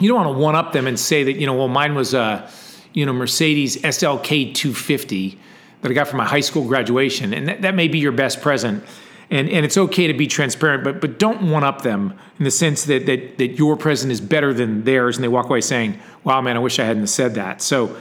You 0.01 0.09
don't 0.09 0.25
want 0.25 0.37
to 0.37 0.43
one 0.43 0.57
up 0.57 0.73
them 0.73 0.87
and 0.87 0.99
say 0.99 1.23
that 1.25 1.35
you 1.35 1.47
know, 1.47 1.55
well, 1.55 1.69
mine 1.69 1.95
was 1.95 2.13
a 2.13 2.51
you 2.93 3.07
know 3.07 3.13
Mercedes 3.13 3.77
SLK 3.77 4.53
250 4.53 5.39
that 5.83 5.91
I 5.91 5.95
got 5.95 6.09
for 6.09 6.17
my 6.17 6.27
high 6.27 6.41
school 6.41 6.67
graduation, 6.67 7.33
and 7.33 7.49
that, 7.49 7.63
that 7.63 7.75
may 7.75 7.89
be 7.89 7.99
your 7.99 8.13
best 8.13 8.43
present. 8.43 8.85
And, 9.33 9.49
and 9.49 9.65
it's 9.65 9.79
okay 9.79 10.09
to 10.09 10.13
be 10.13 10.27
transparent, 10.27 10.83
but 10.83 11.01
but 11.01 11.21
don't 11.21 11.49
one 11.53 11.63
up 11.63 11.83
them 11.83 12.19
in 12.41 12.45
the 12.45 12.51
sense 12.51 12.87
that, 12.87 13.07
that 13.07 13.39
that 13.39 13.53
your 13.53 13.77
present 13.77 14.11
is 14.11 14.21
better 14.21 14.53
than 14.53 14.83
theirs, 14.83 15.17
and 15.17 15.23
they 15.23 15.29
walk 15.29 15.47
away 15.47 15.61
saying, 15.61 16.01
"Wow, 16.25 16.41
man, 16.41 16.57
I 16.57 16.59
wish 16.59 16.81
I 16.81 16.85
hadn't 16.85 17.07
said 17.07 17.35
that." 17.37 17.63
So 17.63 17.97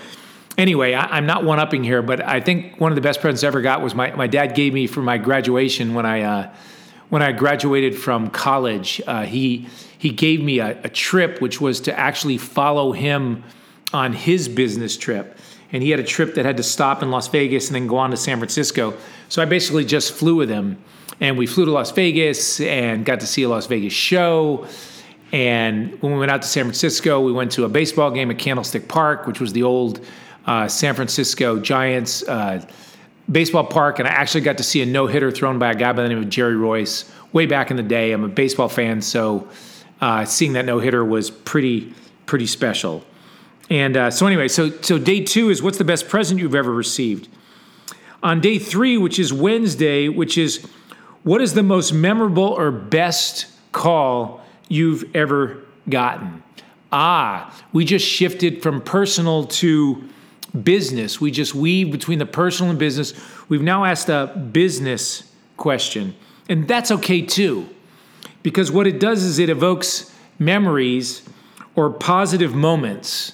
anyway, 0.59 0.93
I, 0.93 1.17
am 1.17 1.25
not 1.25 1.43
one 1.43 1.59
upping 1.59 1.83
here, 1.83 2.01
but 2.01 2.23
I 2.23 2.39
think 2.41 2.79
one 2.79 2.91
of 2.91 2.95
the 2.95 3.01
best 3.01 3.21
presents 3.21 3.43
I 3.43 3.47
ever 3.47 3.61
got 3.61 3.81
was 3.81 3.95
my, 3.95 4.11
my 4.11 4.27
dad 4.27 4.53
gave 4.53 4.73
me 4.73 4.85
for 4.85 5.01
my 5.01 5.17
graduation 5.17 5.93
when 5.93 6.05
I 6.05 6.21
uh, 6.21 6.53
when 7.07 7.23
I 7.23 7.31
graduated 7.31 7.97
from 7.97 8.29
college. 8.29 9.01
Uh, 9.07 9.23
he 9.23 9.67
he 9.97 10.11
gave 10.11 10.43
me 10.43 10.59
a, 10.59 10.79
a, 10.83 10.89
trip, 10.89 11.41
which 11.41 11.59
was 11.59 11.81
to 11.81 11.97
actually 11.97 12.37
follow 12.37 12.91
him 12.91 13.43
on 13.93 14.13
his 14.13 14.47
business 14.47 14.95
trip, 14.97 15.37
and 15.71 15.81
he 15.81 15.89
had 15.89 15.99
a 15.99 16.03
trip 16.03 16.35
that 16.35 16.45
had 16.45 16.57
to 16.57 16.63
stop 16.63 17.01
in 17.01 17.09
Las 17.09 17.27
Vegas 17.29 17.67
and 17.67 17.75
then 17.75 17.87
go 17.87 17.97
on 17.97 18.11
to 18.11 18.17
San 18.17 18.37
Francisco. 18.37 18.95
So 19.29 19.41
I 19.41 19.45
basically 19.45 19.85
just 19.85 20.13
flew 20.13 20.35
with 20.35 20.49
him, 20.49 20.77
and 21.19 21.37
we 21.37 21.47
flew 21.47 21.65
to 21.65 21.71
Las 21.71 21.91
Vegas 21.91 22.59
and 22.59 23.05
got 23.05 23.21
to 23.21 23.27
see 23.27 23.43
a 23.43 23.49
Las 23.49 23.65
Vegas 23.65 23.93
show. 23.93 24.67
And 25.31 26.01
when 26.01 26.13
we 26.13 26.19
went 26.19 26.31
out 26.31 26.41
to 26.41 26.47
San 26.47 26.63
Francisco, 26.63 27.21
we 27.21 27.31
went 27.31 27.51
to 27.51 27.63
a 27.63 27.69
baseball 27.69 28.09
game 28.09 28.31
at 28.31 28.39
Candlestick 28.39 28.87
Park, 28.87 29.27
which 29.27 29.39
was 29.39 29.53
the 29.53 29.61
old 29.61 30.03
uh, 30.49 30.67
San 30.67 30.95
Francisco 30.95 31.59
Giants 31.59 32.23
uh, 32.23 32.65
baseball 33.31 33.63
park, 33.63 33.99
and 33.99 34.07
I 34.07 34.11
actually 34.11 34.41
got 34.41 34.57
to 34.57 34.63
see 34.63 34.81
a 34.81 34.85
no 34.85 35.05
hitter 35.05 35.29
thrown 35.29 35.59
by 35.59 35.69
a 35.69 35.75
guy 35.75 35.93
by 35.93 36.01
the 36.01 36.09
name 36.09 36.17
of 36.17 36.27
Jerry 36.27 36.55
Reuss 36.55 37.07
way 37.31 37.45
back 37.45 37.69
in 37.69 37.77
the 37.77 37.83
day. 37.83 38.11
I'm 38.13 38.23
a 38.23 38.27
baseball 38.27 38.67
fan, 38.67 38.99
so 39.03 39.47
uh, 40.01 40.25
seeing 40.25 40.53
that 40.53 40.65
no 40.65 40.79
hitter 40.79 41.05
was 41.05 41.29
pretty 41.29 41.93
pretty 42.25 42.47
special. 42.47 43.05
And 43.69 43.95
uh, 43.95 44.09
so 44.09 44.25
anyway, 44.25 44.47
so 44.47 44.71
so 44.81 44.97
day 44.97 45.23
two 45.23 45.51
is 45.51 45.61
what's 45.61 45.77
the 45.77 45.83
best 45.83 46.09
present 46.09 46.39
you've 46.39 46.55
ever 46.55 46.73
received. 46.73 47.27
On 48.23 48.41
day 48.41 48.57
three, 48.57 48.97
which 48.97 49.19
is 49.19 49.31
Wednesday, 49.31 50.09
which 50.09 50.35
is 50.35 50.67
what 51.21 51.41
is 51.41 51.53
the 51.53 51.61
most 51.61 51.93
memorable 51.93 52.43
or 52.43 52.71
best 52.71 53.45
call 53.71 54.43
you've 54.67 55.15
ever 55.15 55.59
gotten? 55.87 56.41
Ah, 56.91 57.55
we 57.71 57.85
just 57.85 58.03
shifted 58.03 58.63
from 58.63 58.81
personal 58.81 59.45
to 59.45 60.09
business. 60.63 61.21
We 61.21 61.31
just 61.31 61.53
weave 61.53 61.91
between 61.91 62.19
the 62.19 62.25
personal 62.25 62.69
and 62.69 62.79
business. 62.79 63.13
We've 63.49 63.61
now 63.61 63.85
asked 63.85 64.09
a 64.09 64.27
business 64.51 65.31
question, 65.57 66.15
and 66.47 66.67
that's 66.67 66.91
okay 66.91 67.21
too, 67.21 67.69
because 68.43 68.71
what 68.71 68.87
it 68.87 68.99
does 68.99 69.23
is 69.23 69.39
it 69.39 69.49
evokes 69.49 70.13
memories 70.37 71.21
or 71.75 71.89
positive 71.89 72.55
moments, 72.55 73.33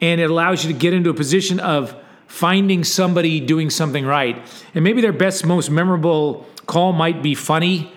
and 0.00 0.20
it 0.20 0.30
allows 0.30 0.64
you 0.64 0.72
to 0.72 0.78
get 0.78 0.92
into 0.92 1.10
a 1.10 1.14
position 1.14 1.58
of 1.60 1.94
finding 2.26 2.84
somebody 2.84 3.40
doing 3.40 3.70
something 3.70 4.04
right. 4.04 4.36
And 4.74 4.84
maybe 4.84 5.00
their 5.00 5.12
best, 5.12 5.46
most 5.46 5.70
memorable 5.70 6.46
call 6.66 6.92
might 6.92 7.22
be 7.22 7.34
funny, 7.34 7.92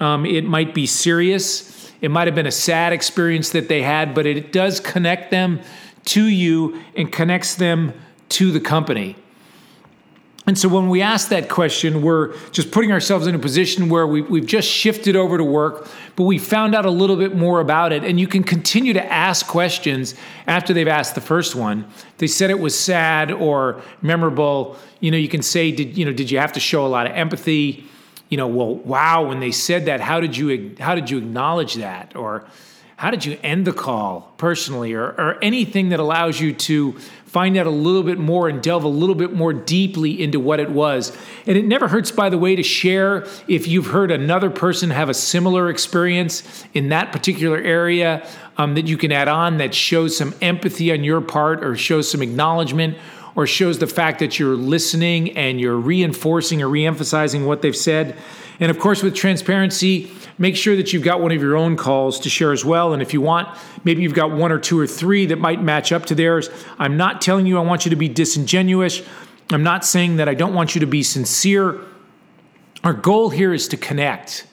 um, 0.00 0.26
it 0.26 0.44
might 0.44 0.74
be 0.74 0.86
serious. 0.86 1.72
It 2.00 2.10
might 2.10 2.26
have 2.26 2.34
been 2.34 2.46
a 2.46 2.52
sad 2.52 2.92
experience 2.92 3.50
that 3.50 3.68
they 3.68 3.80
had, 3.80 4.14
but 4.14 4.26
it 4.26 4.52
does 4.52 4.78
connect 4.78 5.30
them 5.30 5.60
to 6.06 6.24
you 6.24 6.82
and 6.96 7.10
connects 7.12 7.54
them 7.54 7.92
to 8.30 8.50
the 8.50 8.60
company. 8.60 9.16
And 10.46 10.58
so 10.58 10.68
when 10.68 10.90
we 10.90 11.00
ask 11.00 11.30
that 11.30 11.48
question, 11.48 12.02
we're 12.02 12.36
just 12.50 12.70
putting 12.70 12.92
ourselves 12.92 13.26
in 13.26 13.34
a 13.34 13.38
position 13.38 13.88
where 13.88 14.06
we, 14.06 14.20
we've 14.20 14.44
just 14.44 14.68
shifted 14.68 15.16
over 15.16 15.38
to 15.38 15.44
work, 15.44 15.88
but 16.16 16.24
we 16.24 16.38
found 16.38 16.74
out 16.74 16.84
a 16.84 16.90
little 16.90 17.16
bit 17.16 17.34
more 17.34 17.60
about 17.60 17.92
it. 17.92 18.04
And 18.04 18.20
you 18.20 18.26
can 18.26 18.44
continue 18.44 18.92
to 18.92 19.12
ask 19.12 19.46
questions 19.46 20.14
after 20.46 20.74
they've 20.74 20.86
asked 20.86 21.14
the 21.14 21.22
first 21.22 21.54
one. 21.54 21.86
They 22.18 22.26
said 22.26 22.50
it 22.50 22.58
was 22.58 22.78
sad 22.78 23.32
or 23.32 23.80
memorable. 24.02 24.76
You 25.00 25.10
know, 25.12 25.16
you 25.16 25.30
can 25.30 25.40
say, 25.40 25.72
did 25.72 25.96
you 25.96 26.04
know, 26.04 26.12
did 26.12 26.30
you 26.30 26.38
have 26.38 26.52
to 26.52 26.60
show 26.60 26.84
a 26.84 26.88
lot 26.88 27.06
of 27.06 27.12
empathy? 27.12 27.86
You 28.28 28.36
know, 28.36 28.46
well, 28.46 28.74
wow, 28.74 29.26
when 29.26 29.40
they 29.40 29.50
said 29.50 29.86
that, 29.86 30.02
how 30.02 30.20
did 30.20 30.36
you 30.36 30.76
how 30.78 30.94
did 30.94 31.08
you 31.08 31.16
acknowledge 31.16 31.74
that? 31.74 32.16
Or 32.16 32.44
how 32.96 33.10
did 33.10 33.24
you 33.24 33.38
end 33.42 33.66
the 33.66 33.72
call 33.72 34.32
personally 34.36 34.92
or, 34.92 35.06
or 35.06 35.38
anything 35.42 35.88
that 35.88 35.98
allows 35.98 36.40
you 36.40 36.52
to 36.52 36.92
find 37.26 37.56
out 37.56 37.66
a 37.66 37.70
little 37.70 38.04
bit 38.04 38.18
more 38.18 38.48
and 38.48 38.62
delve 38.62 38.84
a 38.84 38.88
little 38.88 39.16
bit 39.16 39.32
more 39.32 39.52
deeply 39.52 40.22
into 40.22 40.38
what 40.38 40.60
it 40.60 40.70
was? 40.70 41.16
And 41.46 41.56
it 41.56 41.64
never 41.64 41.88
hurts 41.88 42.12
by 42.12 42.30
the 42.30 42.38
way 42.38 42.54
to 42.54 42.62
share 42.62 43.26
if 43.48 43.66
you've 43.66 43.86
heard 43.86 44.12
another 44.12 44.48
person 44.48 44.90
have 44.90 45.08
a 45.08 45.14
similar 45.14 45.68
experience 45.68 46.64
in 46.74 46.90
that 46.90 47.10
particular 47.10 47.58
area 47.58 48.26
um, 48.56 48.74
that 48.74 48.86
you 48.86 48.96
can 48.96 49.10
add 49.10 49.26
on 49.26 49.58
that 49.58 49.74
shows 49.74 50.16
some 50.16 50.32
empathy 50.40 50.92
on 50.92 51.02
your 51.02 51.20
part 51.20 51.64
or 51.64 51.76
shows 51.76 52.08
some 52.08 52.22
acknowledgement 52.22 52.96
or 53.36 53.46
shows 53.46 53.78
the 53.78 53.86
fact 53.86 54.18
that 54.20 54.38
you're 54.38 54.56
listening 54.56 55.36
and 55.36 55.60
you're 55.60 55.76
reinforcing 55.76 56.62
or 56.62 56.68
reemphasizing 56.68 57.46
what 57.46 57.62
they've 57.62 57.76
said 57.76 58.16
and 58.60 58.70
of 58.70 58.78
course 58.78 59.02
with 59.02 59.14
transparency 59.14 60.10
make 60.38 60.56
sure 60.56 60.76
that 60.76 60.92
you've 60.92 61.02
got 61.02 61.20
one 61.20 61.32
of 61.32 61.40
your 61.40 61.56
own 61.56 61.76
calls 61.76 62.20
to 62.20 62.28
share 62.28 62.52
as 62.52 62.64
well. 62.64 62.92
And 62.92 63.02
if 63.02 63.12
you 63.12 63.20
want, 63.20 63.48
maybe 63.84 64.02
you've 64.02 64.14
got 64.14 64.32
one 64.32 64.52
or 64.52 64.58
two 64.58 64.78
or 64.78 64.86
three 64.86 65.26
that 65.26 65.38
might 65.38 65.62
match 65.62 65.92
up 65.92 66.06
to 66.06 66.14
theirs. 66.14 66.50
I'm 66.78 66.96
not 66.96 67.20
telling 67.20 67.46
you 67.46 67.58
I 67.58 67.62
want 67.62 67.84
you 67.84 67.90
to 67.90 67.96
be 67.96 68.08
disingenuous. 68.08 69.02
I'm 69.50 69.62
not 69.62 69.84
saying 69.84 70.16
that 70.16 70.28
I 70.28 70.34
don't 70.34 70.54
want 70.54 70.74
you 70.74 70.80
to 70.80 70.86
be 70.86 71.02
sincere. 71.02 71.80
Our 72.82 72.94
goal 72.94 73.30
here 73.30 73.54
is 73.54 73.68
to 73.68 73.76
connect. 73.76 74.46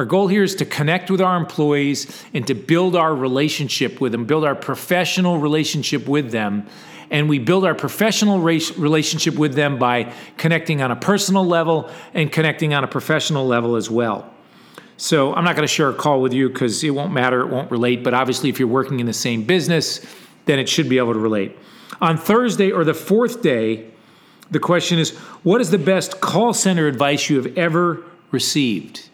Our 0.00 0.06
goal 0.06 0.28
here 0.28 0.42
is 0.42 0.54
to 0.54 0.64
connect 0.64 1.10
with 1.10 1.20
our 1.20 1.36
employees 1.36 2.24
and 2.32 2.46
to 2.46 2.54
build 2.54 2.96
our 2.96 3.14
relationship 3.14 4.00
with 4.00 4.12
them, 4.12 4.24
build 4.24 4.46
our 4.46 4.54
professional 4.54 5.36
relationship 5.36 6.08
with 6.08 6.30
them. 6.30 6.66
And 7.10 7.28
we 7.28 7.38
build 7.38 7.66
our 7.66 7.74
professional 7.74 8.40
relationship 8.40 9.34
with 9.34 9.52
them 9.52 9.78
by 9.78 10.10
connecting 10.38 10.80
on 10.80 10.90
a 10.90 10.96
personal 10.96 11.44
level 11.44 11.90
and 12.14 12.32
connecting 12.32 12.72
on 12.72 12.82
a 12.82 12.88
professional 12.88 13.46
level 13.46 13.76
as 13.76 13.90
well. 13.90 14.32
So 14.96 15.34
I'm 15.34 15.44
not 15.44 15.54
going 15.54 15.68
to 15.68 15.74
share 15.74 15.90
a 15.90 15.94
call 15.94 16.22
with 16.22 16.32
you 16.32 16.48
because 16.48 16.82
it 16.82 16.94
won't 16.94 17.12
matter, 17.12 17.42
it 17.42 17.48
won't 17.48 17.70
relate. 17.70 18.02
But 18.02 18.14
obviously, 18.14 18.48
if 18.48 18.58
you're 18.58 18.68
working 18.68 19.00
in 19.00 19.06
the 19.06 19.12
same 19.12 19.44
business, 19.44 20.00
then 20.46 20.58
it 20.58 20.66
should 20.66 20.88
be 20.88 20.96
able 20.96 21.12
to 21.12 21.18
relate. 21.18 21.58
On 22.00 22.16
Thursday 22.16 22.70
or 22.70 22.84
the 22.84 22.94
fourth 22.94 23.42
day, 23.42 23.90
the 24.50 24.60
question 24.60 24.98
is 24.98 25.10
what 25.42 25.60
is 25.60 25.70
the 25.70 25.76
best 25.76 26.22
call 26.22 26.54
center 26.54 26.86
advice 26.86 27.28
you 27.28 27.36
have 27.36 27.58
ever 27.58 28.02
received? 28.30 29.09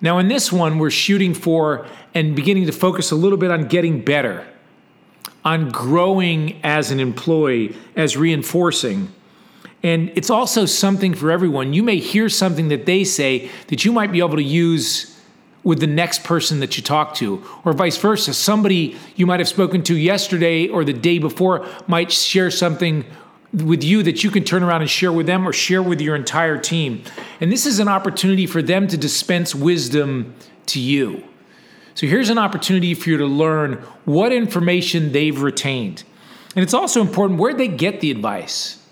Now, 0.00 0.18
in 0.18 0.28
this 0.28 0.52
one, 0.52 0.78
we're 0.78 0.90
shooting 0.90 1.34
for 1.34 1.86
and 2.14 2.36
beginning 2.36 2.66
to 2.66 2.72
focus 2.72 3.10
a 3.10 3.16
little 3.16 3.38
bit 3.38 3.50
on 3.50 3.68
getting 3.68 4.04
better, 4.04 4.46
on 5.44 5.70
growing 5.70 6.60
as 6.62 6.90
an 6.90 7.00
employee, 7.00 7.76
as 7.94 8.16
reinforcing. 8.16 9.12
And 9.82 10.10
it's 10.14 10.30
also 10.30 10.66
something 10.66 11.14
for 11.14 11.30
everyone. 11.30 11.72
You 11.72 11.82
may 11.82 11.98
hear 11.98 12.28
something 12.28 12.68
that 12.68 12.86
they 12.86 13.04
say 13.04 13.50
that 13.68 13.84
you 13.84 13.92
might 13.92 14.12
be 14.12 14.18
able 14.18 14.36
to 14.36 14.42
use 14.42 15.16
with 15.62 15.80
the 15.80 15.86
next 15.86 16.22
person 16.22 16.60
that 16.60 16.76
you 16.76 16.82
talk 16.82 17.14
to, 17.16 17.42
or 17.64 17.72
vice 17.72 17.96
versa. 17.96 18.32
Somebody 18.32 18.96
you 19.16 19.26
might 19.26 19.40
have 19.40 19.48
spoken 19.48 19.82
to 19.82 19.96
yesterday 19.96 20.68
or 20.68 20.84
the 20.84 20.92
day 20.92 21.18
before 21.18 21.66
might 21.88 22.12
share 22.12 22.52
something 22.52 23.04
with 23.64 23.82
you 23.82 24.02
that 24.02 24.22
you 24.22 24.30
can 24.30 24.44
turn 24.44 24.62
around 24.62 24.82
and 24.82 24.90
share 24.90 25.12
with 25.12 25.26
them 25.26 25.48
or 25.48 25.52
share 25.52 25.82
with 25.82 26.00
your 26.00 26.14
entire 26.14 26.58
team. 26.58 27.02
And 27.40 27.50
this 27.50 27.64
is 27.64 27.78
an 27.78 27.88
opportunity 27.88 28.46
for 28.46 28.60
them 28.60 28.86
to 28.88 28.96
dispense 28.96 29.54
wisdom 29.54 30.34
to 30.66 30.80
you. 30.80 31.24
So 31.94 32.06
here's 32.06 32.28
an 32.28 32.36
opportunity 32.36 32.92
for 32.92 33.08
you 33.08 33.16
to 33.16 33.26
learn 33.26 33.74
what 34.04 34.30
information 34.30 35.12
they've 35.12 35.40
retained. 35.40 36.04
And 36.54 36.62
it's 36.62 36.74
also 36.74 37.00
important 37.00 37.40
where 37.40 37.54
they 37.54 37.68
get 37.68 38.00
the 38.00 38.10
advice. 38.10 38.82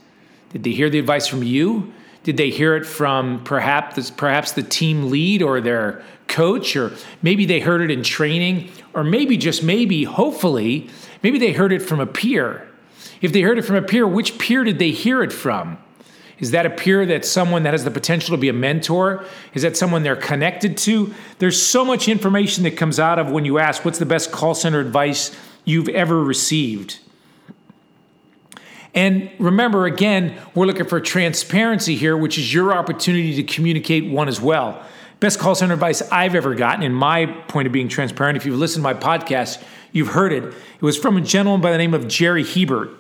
Did 0.51 0.65
they 0.65 0.73
hear 0.73 0.89
the 0.89 0.99
advice 0.99 1.27
from 1.27 1.43
you? 1.43 1.93
Did 2.23 2.39
they 2.39 2.49
hear 2.49 2.75
it 2.75 2.87
from 2.87 3.45
perhaps 3.45 4.11
perhaps 4.11 4.53
the 4.53 4.63
team 4.63 5.11
lead 5.11 5.43
or 5.43 5.61
their 5.61 6.03
coach 6.27 6.75
or 6.75 6.93
maybe 7.21 7.45
they 7.45 7.61
heard 7.61 7.83
it 7.83 7.91
in 7.91 8.03
training 8.03 8.71
or 8.95 9.05
maybe 9.05 9.37
just 9.37 9.63
maybe 9.63 10.05
hopefully 10.05 10.89
maybe 11.23 11.39
they 11.39 11.53
heard 11.53 11.73
it 11.73 11.83
from 11.83 12.01
a 12.01 12.07
peer. 12.07 12.67
If 13.21 13.33
they 13.33 13.43
heard 13.43 13.59
it 13.59 13.63
from 13.63 13.77
a 13.77 13.83
peer, 13.83 14.07
which 14.07 14.39
peer 14.39 14.65
did 14.65 14.79
they 14.79 14.91
hear 14.91 15.23
it 15.23 15.33
from? 15.33 15.79
Is 16.39 16.51
that 16.51 16.67
a 16.67 16.71
peer 16.71 17.07
that's 17.07 17.29
someone 17.29 17.63
that 17.63 17.75
has 17.75 17.85
the 17.85 17.91
potential 17.91 18.37
to 18.37 18.41
be 18.41 18.49
a 18.49 18.53
mentor? 18.53 19.25
Is 19.55 19.63
that 19.63 19.77
someone 19.77 20.03
they're 20.03 20.17
connected 20.17 20.77
to? 20.79 21.15
There's 21.39 21.61
so 21.61 21.85
much 21.85 22.09
information 22.09 22.65
that 22.65 22.77
comes 22.77 22.99
out 22.99 23.19
of 23.19 23.31
when 23.31 23.45
you 23.45 23.59
ask, 23.59 23.85
What's 23.85 23.99
the 23.99 24.07
best 24.07 24.33
call 24.33 24.55
center 24.55 24.81
advice 24.81 25.37
you've 25.65 25.89
ever 25.89 26.23
received? 26.23 26.99
And 28.95 29.31
remember, 29.39 29.87
again, 29.87 30.41
we're 30.55 30.67
looking 30.67 30.87
for 30.87 31.01
transparency 31.01 31.97
here, 31.97 32.17
which 32.17 32.39
is 32.39 32.55
your 32.55 32.73
opportunity 32.73 33.35
to 33.37 33.43
communicate 33.43 34.09
one 34.09 34.29
as 34.29 34.41
well. 34.41 34.85
Best 35.25 35.39
call 35.39 35.55
center 35.55 35.73
advice 35.73 36.03
I've 36.13 36.35
ever 36.35 36.55
gotten, 36.55 36.83
in 36.83 36.93
my 36.93 37.25
point 37.25 37.65
of 37.65 37.73
being 37.73 37.89
transparent, 37.89 38.37
if 38.37 38.45
you've 38.45 38.59
listened 38.59 38.85
to 38.85 38.93
my 38.93 38.93
podcast, 38.93 39.63
you've 39.91 40.09
heard 40.09 40.35
it. 40.35 40.45
It 40.45 40.83
was 40.83 40.99
from 40.99 41.17
a 41.17 41.23
gentleman 41.23 41.63
by 41.63 41.73
the 41.73 41.79
name 41.79 41.95
of 41.95 42.07
Jerry 42.07 42.45
Hebert. 42.45 42.91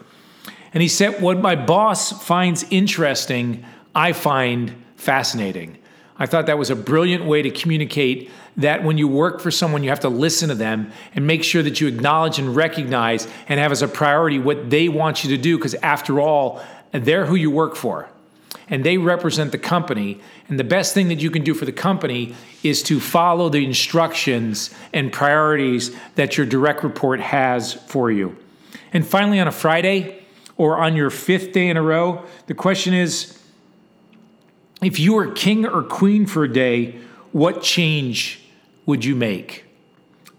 And 0.73 0.81
he 0.81 0.89
said, 0.89 1.21
What 1.21 1.41
my 1.41 1.55
boss 1.55 2.13
finds 2.25 2.65
interesting, 2.71 3.63
I 3.95 4.15
find 4.15 4.75
fascinating. 4.97 5.77
I 6.17 6.25
thought 6.25 6.47
that 6.47 6.57
was 6.57 6.71
a 6.71 6.77
brilliant 6.77 7.27
way 7.27 7.43
to 7.43 7.51
communicate 7.51 8.31
that 8.57 8.83
when 8.83 8.97
you 8.97 9.07
work 9.07 9.43
for 9.43 9.51
someone, 9.51 9.83
you 9.83 9.91
have 9.91 10.01
to 10.01 10.09
listen 10.09 10.49
to 10.49 10.55
them 10.55 10.93
and 11.15 11.27
make 11.27 11.45
sure 11.45 11.63
that 11.63 11.79
you 11.83 11.89
acknowledge 11.89 12.39
and 12.39 12.57
recognize 12.57 13.29
and 13.51 13.61
have 13.61 13.71
as 13.71 13.83
a 13.83 13.89
priority 13.89 14.39
what 14.39 14.71
they 14.71 14.89
want 14.89 15.25
you 15.25 15.37
to 15.37 15.43
do, 15.43 15.59
because 15.59 15.75
after 15.75 16.23
all, 16.23 16.65
they're 16.91 17.27
who 17.27 17.35
you 17.35 17.51
work 17.51 17.77
for 17.77 18.09
and 18.69 18.85
they 18.85 18.99
represent 18.99 19.53
the 19.53 19.59
company. 19.59 20.21
And 20.49 20.59
the 20.59 20.65
best 20.65 20.95
thing 20.95 21.09
that 21.09 21.21
you 21.21 21.31
can 21.31 21.45
do 21.45 21.55
for 21.55 21.65
the 21.65 21.73
company 21.73 22.35
is 22.63 22.83
to 22.85 23.01
follow 23.01 23.49
the 23.49 23.65
instructions 23.65 24.75
and 24.93 25.13
priorities 25.13 25.95
that 26.15 26.37
your 26.37 26.47
direct 26.47 26.83
report 26.83 27.21
has 27.21 27.75
for 27.75 28.11
you. 28.11 28.37
And 28.93 29.07
finally, 29.07 29.41
on 29.41 29.49
a 29.49 29.53
Friday 29.53 30.25
or 30.57 30.79
on 30.79 30.97
your 30.97 31.11
fifth 31.11 31.53
day 31.53 31.69
in 31.69 31.77
a 31.77 31.83
row, 31.83 32.25
the 32.47 32.55
question 32.55 32.95
is 32.95 33.39
if 34.83 34.99
you 34.99 35.15
were 35.15 35.33
king 35.33 35.67
or 35.67 35.83
queen 35.83 36.27
for 36.27 36.45
a 36.45 36.53
day, 36.53 36.99
what 37.33 37.63
change 37.63 38.41
would 38.87 39.05
you 39.05 39.17
make? 39.17 39.65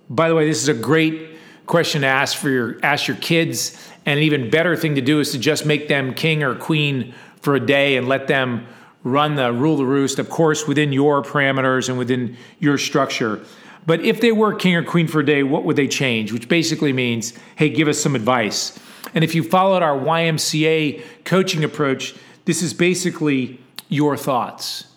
By 0.09 0.29
the 0.29 0.35
way, 0.35 0.47
this 0.47 0.61
is 0.61 0.67
a 0.67 0.73
great 0.73 1.35
question 1.65 2.01
to 2.01 2.07
ask 2.07 2.37
for 2.37 2.49
your 2.49 2.77
ask 2.83 3.07
your 3.07 3.17
kids, 3.17 3.75
and 4.05 4.19
an 4.19 4.23
even 4.23 4.49
better 4.49 4.75
thing 4.75 4.95
to 4.95 5.01
do 5.01 5.19
is 5.19 5.31
to 5.31 5.39
just 5.39 5.65
make 5.65 5.87
them 5.87 6.13
king 6.13 6.43
or 6.43 6.55
queen 6.55 7.13
for 7.45 7.55
a 7.55 7.65
day 7.65 7.95
and 7.95 8.09
let 8.09 8.27
them 8.27 8.67
run 9.03 9.35
the 9.35 9.53
rule 9.53 9.77
the 9.77 9.85
roost, 9.85 10.19
of 10.19 10.29
course, 10.29 10.67
within 10.67 10.91
your 10.91 11.21
parameters 11.21 11.87
and 11.87 11.97
within 11.97 12.35
your 12.59 12.77
structure. 12.77 13.39
But 13.85 14.01
if 14.01 14.19
they 14.19 14.31
were 14.31 14.53
king 14.55 14.75
or 14.75 14.83
queen 14.83 15.07
for 15.07 15.19
a 15.19 15.25
day, 15.25 15.43
what 15.43 15.63
would 15.63 15.75
they 15.75 15.87
change? 15.87 16.33
Which 16.33 16.49
basically 16.49 16.91
means, 16.91 17.33
hey, 17.55 17.69
give 17.69 17.87
us 17.87 17.99
some 17.99 18.15
advice. 18.15 18.77
And 19.13 19.23
if 19.23 19.35
you 19.35 19.43
followed 19.43 19.83
our 19.83 19.97
YMCA 19.97 21.03
coaching 21.23 21.63
approach, 21.63 22.15
this 22.45 22.63
is 22.63 22.73
basically 22.73 23.61
your 23.87 24.17
thoughts. 24.17 24.87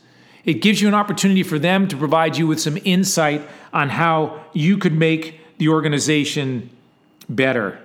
It 0.45 0.63
gives 0.63 0.81
you 0.81 0.89
an 0.89 0.95
opportunity 0.95 1.43
for 1.43 1.59
them 1.59 1.87
to 1.89 1.97
provide 1.97 2.39
you 2.39 2.47
with 2.47 2.59
some 2.61 2.79
insight 2.85 3.47
on 3.75 3.91
how 3.91 4.43
you 4.55 4.79
could 4.79 4.95
make 4.95 5.39
the 5.59 5.69
organization 5.69 6.71
better. 7.29 7.79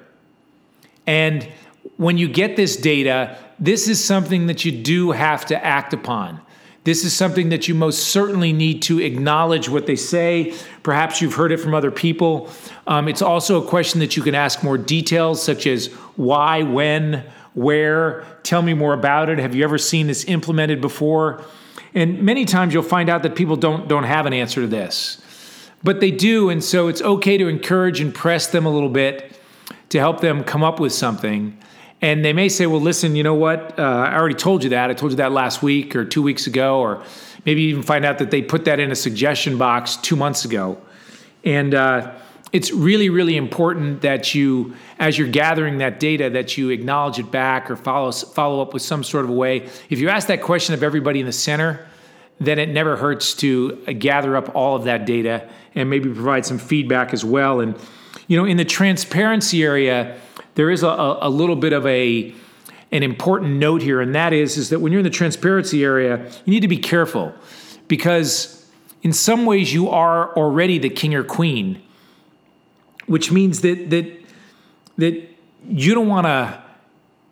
And 1.06 1.50
when 1.98 2.18
you 2.18 2.30
get 2.30 2.56
this 2.56 2.78
data, 2.78 3.38
this 3.64 3.88
is 3.88 4.04
something 4.04 4.48
that 4.48 4.66
you 4.66 4.74
do 4.74 5.12
have 5.12 5.46
to 5.46 5.66
act 5.66 5.94
upon. 5.94 6.42
This 6.84 7.06
is 7.06 7.16
something 7.16 7.48
that 7.48 7.70
you 7.70 7.76
most 7.76 8.10
certainly 8.10 8.52
need 8.52 8.82
to 8.84 9.00
acknowledge 9.00 9.70
what 9.70 9.86
they 9.86 9.96
say. 9.96 10.54
Perhaps 10.84 11.22
you've 11.22 11.36
heard 11.36 11.54
it 11.54 11.62
from 11.62 11.74
other 11.74 11.90
people. 11.90 12.50
Um, 12.88 13.08
it's 13.08 13.22
also 13.22 13.64
a 13.64 13.66
question 13.66 14.02
that 14.02 14.18
you 14.18 14.22
can 14.22 14.36
ask 14.36 14.64
more 14.64 14.78
details, 14.78 15.42
such 15.42 15.66
as 15.66 15.88
why, 16.18 16.64
when, 16.64 17.24
where. 17.54 18.26
Tell 18.44 18.62
me 18.62 18.74
more 18.74 18.94
about 18.94 19.30
it. 19.30 19.40
Have 19.40 19.56
you 19.56 19.64
ever 19.64 19.78
seen 19.78 20.08
this 20.08 20.26
implemented 20.26 20.82
before? 20.82 21.42
And 21.94 22.22
many 22.22 22.44
times 22.44 22.74
you'll 22.74 22.84
find 22.84 23.10
out 23.10 23.24
that 23.24 23.34
people 23.34 23.56
don't, 23.56 23.88
don't 23.88 24.04
have 24.04 24.26
an 24.26 24.34
answer 24.34 24.60
to 24.60 24.68
this, 24.68 25.22
but 25.84 26.02
they 26.02 26.12
do. 26.12 26.50
And 26.50 26.62
so 26.62 26.90
it's 26.90 27.02
okay 27.02 27.38
to 27.38 27.48
encourage 27.48 28.02
and 28.02 28.14
press 28.14 28.48
them 28.48 28.66
a 28.66 28.70
little 28.70 28.90
bit 28.90 29.40
to 29.88 30.00
help 30.00 30.20
them 30.20 30.44
come 30.44 30.66
up 30.66 30.82
with 30.82 30.92
something. 30.92 31.58
And 32.04 32.24
they 32.26 32.34
may 32.34 32.50
say, 32.50 32.68
well, 32.68 32.82
listen, 32.82 33.16
you 33.16 33.24
know 33.24 33.34
what? 33.34 33.80
Uh, 33.80 33.82
I 33.82 34.16
already 34.18 34.36
told 34.36 34.66
you 34.66 34.72
that. 34.72 34.90
I 34.90 34.94
told 34.94 35.14
you 35.14 35.16
that 35.16 35.32
last 35.32 35.64
week 35.64 35.96
or 35.96 36.04
two 36.04 36.22
weeks 36.22 36.48
ago, 36.48 36.80
or 36.80 37.02
maybe 37.46 37.62
even 37.62 37.82
find 37.82 38.04
out 38.04 38.18
that 38.18 38.30
they 38.30 38.42
put 38.42 38.66
that 38.66 38.82
in 38.82 38.92
a 38.92 38.96
suggestion 38.96 39.58
box 39.58 39.96
two 39.96 40.18
months 40.18 40.44
ago. 40.44 40.78
And 41.46 41.74
uh, 41.74 42.12
it's 42.52 42.72
really, 42.74 43.08
really 43.10 43.38
important 43.38 44.02
that 44.02 44.36
you, 44.36 44.76
as 45.00 45.18
you're 45.18 45.30
gathering 45.30 45.78
that 45.78 46.02
data, 46.02 46.30
that 46.32 46.58
you 46.58 46.72
acknowledge 46.72 47.20
it 47.20 47.32
back 47.32 47.72
or 47.72 47.78
follow, 47.78 48.12
follow 48.12 48.62
up 48.62 48.74
with 48.74 48.82
some 48.82 49.02
sort 49.02 49.24
of 49.24 49.30
a 49.32 49.34
way. 49.34 49.70
If 49.90 50.00
you 50.00 50.10
ask 50.10 50.28
that 50.28 50.42
question 50.42 50.74
of 50.74 50.84
everybody 50.84 51.22
in 51.22 51.26
the 51.26 51.32
center, 51.32 51.88
then 52.38 52.60
it 52.60 52.68
never 52.68 52.98
hurts 52.98 53.34
to 53.36 53.78
gather 53.94 54.36
up 54.36 54.54
all 54.54 54.76
of 54.76 54.84
that 54.84 55.06
data 55.06 55.48
and 55.74 55.90
maybe 55.90 56.10
provide 56.10 56.46
some 56.46 56.58
feedback 56.58 57.14
as 57.14 57.24
well. 57.24 57.62
And, 57.62 57.78
you 58.28 58.36
know, 58.36 58.44
in 58.44 58.58
the 58.58 58.66
transparency 58.66 59.64
area, 59.64 60.20
there 60.56 60.70
is 60.70 60.84
a, 60.84 61.18
a 61.22 61.30
little 61.30 61.56
bit 61.56 61.74
of 61.74 61.86
a 61.86 62.34
an 62.92 63.02
important 63.02 63.54
note 63.54 63.82
here, 63.82 64.02
and 64.02 64.14
that 64.14 64.34
is 64.34 64.58
is 64.58 64.70
that 64.70 64.80
when 64.80 64.92
you're 64.92 65.00
in 65.00 65.04
the 65.04 65.10
transparency 65.10 65.84
area, 65.84 66.30
you 66.46 66.54
need 66.54 66.62
to 66.62 66.68
be 66.68 66.78
careful 66.78 67.34
because 67.88 68.70
in 69.02 69.12
some 69.12 69.46
ways 69.46 69.74
you 69.74 69.90
are 69.90 70.36
already 70.36 70.78
the 70.78 70.90
king 70.90 71.16
or 71.16 71.24
queen, 71.24 71.82
which 73.08 73.32
means 73.32 73.62
that 73.62 73.90
that 73.90 74.20
that 74.98 75.30
you 75.68 75.94
don't 75.94 76.08
want 76.08 76.26
to 76.28 76.62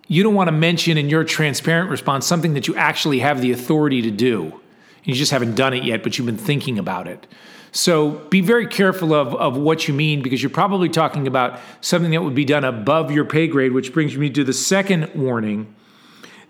you 0.08 0.24
don't 0.24 0.36
want 0.36 0.50
to 0.50 0.52
mention 0.52 0.98
in 0.98 1.10
your 1.10 1.24
transparent 1.24 1.90
response 1.90 2.26
something 2.26 2.54
that 2.56 2.68
you 2.68 2.76
actually 2.76 3.20
have 3.20 3.40
the 3.40 3.52
authority 3.52 4.02
to 4.02 4.12
do. 4.12 4.60
You 5.04 5.14
just 5.14 5.32
haven't 5.32 5.56
done 5.56 5.74
it 5.74 5.84
yet, 5.84 6.04
but 6.04 6.18
you've 6.18 6.26
been 6.26 6.38
thinking 6.38 6.78
about 6.78 7.08
it. 7.08 7.28
So 7.72 8.12
be 8.30 8.42
very 8.42 8.68
careful 8.68 9.14
of, 9.14 9.34
of 9.36 9.58
what 9.58 9.88
you 9.88 9.94
mean 9.94 10.22
because 10.22 10.44
you're 10.44 10.50
probably 10.50 10.90
talking 10.90 11.26
about 11.26 11.60
something 11.80 12.12
that 12.12 12.22
would 12.22 12.36
be 12.36 12.46
done 12.46 12.66
above 12.66 13.12
your 13.12 13.24
pay 13.24 13.48
grade, 13.48 13.72
which 13.72 13.94
brings 13.94 14.18
me 14.18 14.30
to 14.32 14.44
the 14.44 14.54
second 14.54 15.12
warning. 15.16 15.74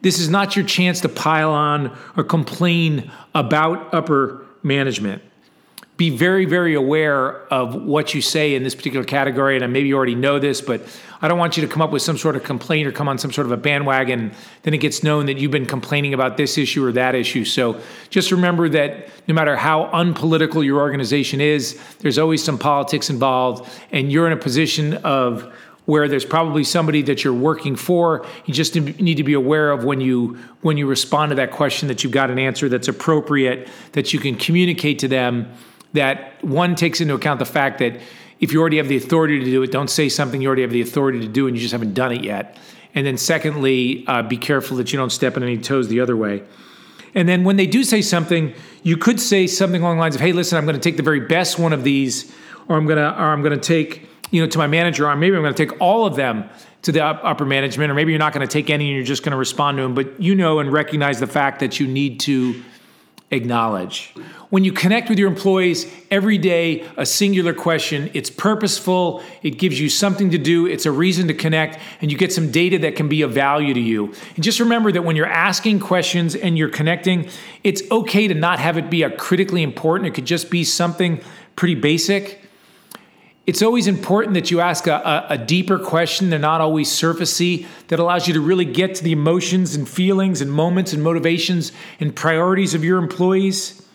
This 0.02 0.20
is 0.20 0.30
not 0.30 0.56
your 0.56 0.66
chance 0.66 1.02
to 1.02 1.10
pile 1.10 1.52
on 1.52 1.96
or 2.18 2.24
complain 2.24 3.12
about 3.36 3.94
upper 3.94 4.46
management 4.64 5.22
be 5.98 6.10
very, 6.10 6.46
very 6.46 6.74
aware 6.74 7.44
of 7.54 7.76
what 7.76 8.14
you 8.14 8.22
say 8.22 8.56
in 8.56 8.64
this 8.64 8.74
particular 8.74 9.06
category. 9.06 9.58
And 9.58 9.72
maybe 9.72 9.88
you 9.88 9.96
already 9.96 10.16
know 10.16 10.40
this, 10.40 10.60
but 10.60 10.82
I 11.22 11.28
don't 11.28 11.38
want 11.38 11.58
you 11.58 11.62
to 11.62 11.72
come 11.72 11.82
up 11.82 11.92
with 11.92 12.02
some 12.02 12.18
sort 12.18 12.36
of 12.36 12.44
complaint 12.44 12.88
or 12.88 12.92
come 12.92 13.08
on 13.08 13.20
some 13.20 13.32
sort 13.32 13.46
of 13.46 13.52
a 13.52 13.58
bandwagon. 13.58 14.32
Then 14.64 14.74
it 14.74 14.80
gets 14.80 15.04
known 15.04 15.28
that 15.28 15.38
you've 15.38 15.52
been 15.52 15.68
complaining 15.68 16.16
about 16.16 16.38
this 16.38 16.58
issue 16.58 16.84
or 16.84 16.92
that 16.94 17.14
issue. 17.14 17.46
So 17.46 17.80
just 18.10 18.32
remember 18.32 18.68
that 18.70 19.10
no 19.28 19.36
matter 19.36 19.56
how 19.56 19.92
unpolitical 19.94 20.64
your 20.64 20.80
organization 20.80 21.40
is, 21.40 21.80
there's 22.00 22.18
always 22.18 22.44
some 22.44 22.58
politics 22.58 23.12
involved, 23.12 23.70
and 23.92 24.12
you're 24.12 24.26
in 24.26 24.34
a 24.34 24.38
position 24.38 24.96
of 24.96 25.54
where 25.86 26.08
there's 26.08 26.26
probably 26.26 26.64
somebody 26.64 27.02
that 27.04 27.24
you're 27.24 27.34
working 27.34 27.76
for. 27.76 28.26
You 28.46 28.54
just 28.54 28.76
need 28.76 29.16
to 29.18 29.24
be 29.24 29.34
aware 29.34 29.72
of 29.72 29.84
when 29.84 30.02
you 30.02 30.40
when 30.62 30.78
you 30.78 30.88
respond 30.88 31.30
to 31.32 31.36
that 31.36 31.52
question 31.52 31.88
that 31.90 32.04
you've 32.04 32.14
got 32.14 32.30
an 32.30 32.40
answer 32.40 32.70
that's 32.70 32.88
appropriate, 32.88 33.68
that 33.92 34.14
you 34.14 34.20
can 34.20 34.36
communicate 34.36 35.00
to 35.00 35.08
them 35.08 35.52
that 35.94 36.44
one 36.44 36.76
takes 36.76 37.02
into 37.02 37.14
account 37.14 37.40
the 37.40 37.46
fact 37.46 37.80
that 37.80 38.00
if 38.40 38.52
you 38.52 38.60
already 38.60 38.78
have 38.78 38.88
the 38.88 38.98
authority 38.98 39.40
to 39.40 39.46
do 39.46 39.62
it, 39.62 39.72
don't 39.72 39.90
say 39.90 40.10
something 40.10 40.42
you 40.42 40.48
already 40.48 40.64
have 40.64 40.72
the 40.72 40.82
authority 40.82 41.20
to 41.20 41.28
do 41.28 41.48
and 41.48 41.56
you 41.56 41.62
just 41.62 41.74
haven't 41.74 41.94
done 41.94 42.12
it 42.12 42.24
yet. 42.24 42.58
And 42.94 43.06
then, 43.06 43.18
secondly, 43.18 44.04
uh, 44.08 44.24
be 44.24 44.38
careful 44.38 44.78
that 44.78 44.92
you 44.92 44.98
don't 44.98 45.12
step 45.12 45.38
on 45.38 45.44
any 45.44 45.58
toes 45.58 45.88
the 45.88 46.02
other 46.02 46.18
way. 46.18 46.44
And 47.14 47.30
then, 47.30 47.44
when 47.44 47.56
they 47.56 47.68
do 47.68 47.84
say 47.84 48.02
something, 48.02 48.54
you 48.84 48.98
could 48.98 49.20
say 49.20 49.48
something 49.48 49.82
along 49.82 49.98
the 49.98 50.02
lines 50.02 50.16
of, 50.16 50.22
"Hey, 50.22 50.34
listen, 50.34 50.58
I'm 50.58 50.66
going 50.66 50.76
to 50.76 50.82
take 50.82 50.98
the 50.98 51.04
very 51.04 51.22
best 51.22 51.60
one 51.60 51.72
of 51.72 51.84
these, 51.84 52.34
or 52.68 52.78
I'm 52.78 52.86
going 52.86 52.98
to, 52.98 53.10
or 53.10 53.28
I'm 53.28 53.42
going 53.42 53.58
to 53.58 53.66
take, 53.66 54.10
you 54.32 54.42
know, 54.42 54.48
to 54.48 54.58
my 54.58 54.68
manager, 54.68 55.08
or 55.08 55.16
maybe 55.16 55.36
I'm 55.36 55.42
going 55.42 55.54
to 55.54 55.66
take 55.66 55.80
all 55.80 56.06
of 56.06 56.16
them 56.16 56.50
to 56.82 56.92
the 56.92 57.04
upper 57.04 57.46
management, 57.46 57.92
or 57.92 57.94
maybe 57.94 58.12
you're 58.12 58.20
not 58.20 58.34
going 58.34 58.46
to 58.46 58.52
take 58.52 58.70
any 58.70 58.88
and 58.88 58.96
you're 58.96 59.06
just 59.06 59.24
going 59.24 59.32
to 59.32 59.38
respond 59.38 59.78
to 59.78 59.84
them. 59.84 59.94
But 59.94 60.20
you 60.20 60.36
know 60.36 60.60
and 60.60 60.72
recognize 60.72 61.20
the 61.20 61.28
fact 61.28 61.60
that 61.60 61.80
you 61.80 61.88
need 61.88 62.20
to 62.22 62.62
acknowledge. 63.32 64.14
When 64.50 64.66
you 64.66 64.74
connect 64.74 65.10
with 65.10 65.18
your 65.18 65.30
employees 65.30 65.92
every 66.12 66.38
day, 66.38 66.86
a 66.98 67.06
singular 67.06 67.54
question, 67.54 68.12
it's 68.14 68.30
purposeful, 68.30 69.24
it 69.42 69.52
gives 69.52 69.80
you 69.80 69.90
something 69.90 70.32
to 70.32 70.38
do, 70.38 70.68
it's 70.68 70.86
a 70.86 70.92
reason 70.92 71.30
to 71.30 71.34
connect, 71.34 71.80
and 72.02 72.12
you 72.12 72.18
get 72.18 72.34
some 72.34 72.52
data 72.52 72.78
that 72.80 72.96
can 72.96 73.08
be 73.08 73.22
of 73.22 73.32
value 73.32 73.74
to 73.74 73.80
you. 73.80 74.14
And 74.36 74.44
just 74.44 74.60
remember 74.60 74.92
that 74.92 75.04
when 75.04 75.16
you're 75.16 75.26
asking 75.26 75.80
questions 75.80 76.36
and 76.36 76.58
you're 76.58 76.70
connecting, 76.70 77.30
it's 77.64 77.82
okay 77.90 78.28
to 78.28 78.34
not 78.34 78.60
have 78.60 78.78
it 78.78 78.90
be 78.90 79.04
a 79.04 79.10
critically 79.10 79.64
important, 79.64 80.08
it 80.08 80.14
could 80.14 80.26
just 80.26 80.52
be 80.52 80.66
something 80.66 81.22
pretty 81.56 81.76
basic 81.76 82.41
it's 83.52 83.62
always 83.62 83.86
important 83.86 84.36
that 84.36 84.50
you 84.50 84.62
ask 84.62 84.88
a, 84.88 84.94
a, 84.94 85.34
a, 85.34 85.38
deeper 85.38 85.78
question. 85.78 86.30
They're 86.30 86.40
not 86.40 86.62
always 86.62 86.90
surfacey, 86.90 87.66
that 87.90 88.00
allows 88.00 88.26
you 88.26 88.34
to 88.36 88.40
really 88.40 88.64
get 88.64 88.96
to 88.96 89.04
the 89.04 89.12
emotions 89.12 89.76
and 89.76 89.90
feelings 89.90 90.40
and 90.40 90.50
moments 90.50 90.94
and 90.94 91.04
motivations 91.04 91.74
and 92.00 92.16
priorities 92.16 92.74
of 92.74 92.86
your 92.86 92.98
employees. 92.98 93.86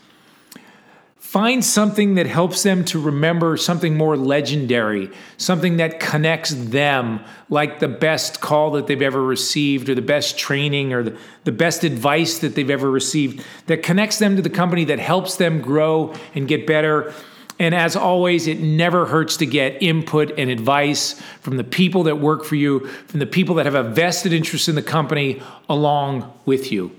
Find 1.17 1.65
something 1.65 2.17
that 2.17 2.27
helps 2.27 2.65
them 2.65 2.85
to 2.85 3.01
remember 3.01 3.57
something 3.57 3.97
more 3.97 4.15
legendary, 4.15 5.11
something 5.39 5.79
that 5.79 6.01
connects 6.01 6.51
them, 6.51 7.21
like 7.49 7.79
the 7.79 7.89
best 7.89 8.43
call 8.43 8.73
that 8.73 8.87
they've 8.87 9.01
ever 9.01 9.25
received, 9.25 9.89
or 9.89 9.95
the 9.95 10.03
best 10.03 10.37
training, 10.37 10.93
or 10.93 11.03
the, 11.03 11.17
the 11.45 11.53
best 11.53 11.83
advice 11.83 12.41
that 12.41 12.57
they've 12.57 12.69
ever 12.69 12.91
received, 12.91 13.43
that 13.69 13.83
connects 13.83 14.19
them 14.19 14.37
to 14.37 14.43
the 14.43 14.51
company, 14.51 14.85
that 14.85 14.99
helps 14.99 15.37
them 15.37 15.63
grow 15.63 16.13
and 16.35 16.47
get 16.47 16.67
better 16.67 17.15
And 17.59 17.75
as 17.75 17.97
always, 17.97 18.47
it 18.47 18.61
never 18.61 19.07
hurts 19.07 19.39
to 19.39 19.47
get 19.47 19.83
input 19.83 20.39
and 20.39 20.51
advice 20.51 21.19
from 21.41 21.57
the 21.57 21.65
people 21.65 22.03
that 22.05 22.17
work 22.17 22.45
for 22.45 22.55
you, 22.55 22.87
from 23.09 23.21
the 23.21 23.27
people 23.27 23.55
that 23.57 23.67
have 23.67 23.75
a 23.75 23.83
vested 23.83 24.33
interest 24.33 24.69
in 24.69 24.75
the 24.75 24.83
company 24.83 25.43
along 25.69 26.33
with 26.45 26.71
you. 26.71 26.95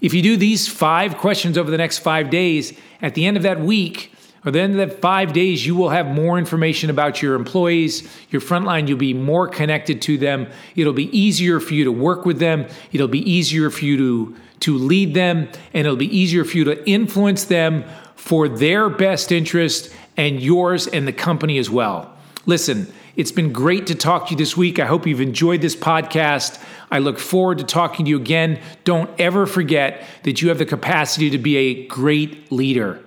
If 0.00 0.12
you 0.12 0.22
do 0.22 0.36
these 0.36 0.66
five 0.66 1.16
questions 1.18 1.56
over 1.56 1.70
the 1.70 1.78
next 1.78 1.98
five 1.98 2.30
days, 2.30 2.76
at 3.00 3.14
the 3.14 3.24
end 3.24 3.36
of 3.36 3.44
that 3.44 3.60
week, 3.60 4.12
or 4.44 4.50
the 4.50 4.60
end 4.60 4.78
of 4.78 4.88
that 4.88 5.00
five 5.00 5.32
days, 5.32 5.64
you 5.64 5.76
will 5.76 5.90
have 5.90 6.06
more 6.06 6.36
information 6.36 6.90
about 6.90 7.22
your 7.22 7.36
employees, 7.36 8.08
your 8.30 8.40
frontline. 8.40 8.88
You'll 8.88 8.98
be 8.98 9.14
more 9.14 9.46
connected 9.46 10.02
to 10.02 10.18
them. 10.18 10.48
It'll 10.74 10.92
be 10.92 11.16
easier 11.16 11.60
for 11.60 11.74
you 11.74 11.84
to 11.84 11.92
work 11.92 12.24
with 12.24 12.40
them. 12.40 12.66
It'll 12.92 13.06
be 13.06 13.30
easier 13.30 13.70
for 13.70 13.84
you 13.84 13.96
to, 13.96 14.36
to 14.60 14.76
lead 14.76 15.14
them, 15.14 15.48
and 15.72 15.86
it'll 15.86 15.94
be 15.94 16.16
easier 16.16 16.44
for 16.44 16.56
you 16.56 16.64
to 16.64 16.90
influence 16.90 17.44
them 17.44 17.84
for 18.22 18.48
their 18.48 18.88
best 18.88 19.32
interest 19.32 19.92
and 20.16 20.40
yours 20.40 20.86
and 20.86 21.08
the 21.08 21.12
company 21.12 21.58
as 21.58 21.68
well. 21.68 22.08
Listen, 22.46 22.86
it's 23.16 23.32
been 23.32 23.52
great 23.52 23.88
to 23.88 23.96
talk 23.96 24.26
to 24.26 24.30
you 24.30 24.36
this 24.36 24.56
week. 24.56 24.78
I 24.78 24.86
hope 24.86 25.08
you've 25.08 25.20
enjoyed 25.20 25.60
this 25.60 25.74
podcast. 25.74 26.62
I 26.88 27.00
look 27.00 27.18
forward 27.18 27.58
to 27.58 27.64
talking 27.64 28.04
to 28.04 28.10
you 28.10 28.16
again. 28.16 28.60
Don't 28.84 29.10
ever 29.18 29.44
forget 29.44 30.04
that 30.22 30.40
you 30.40 30.50
have 30.50 30.58
the 30.58 30.64
capacity 30.64 31.30
to 31.30 31.38
be 31.38 31.56
a 31.56 31.86
great 31.88 32.52
leader. 32.52 33.02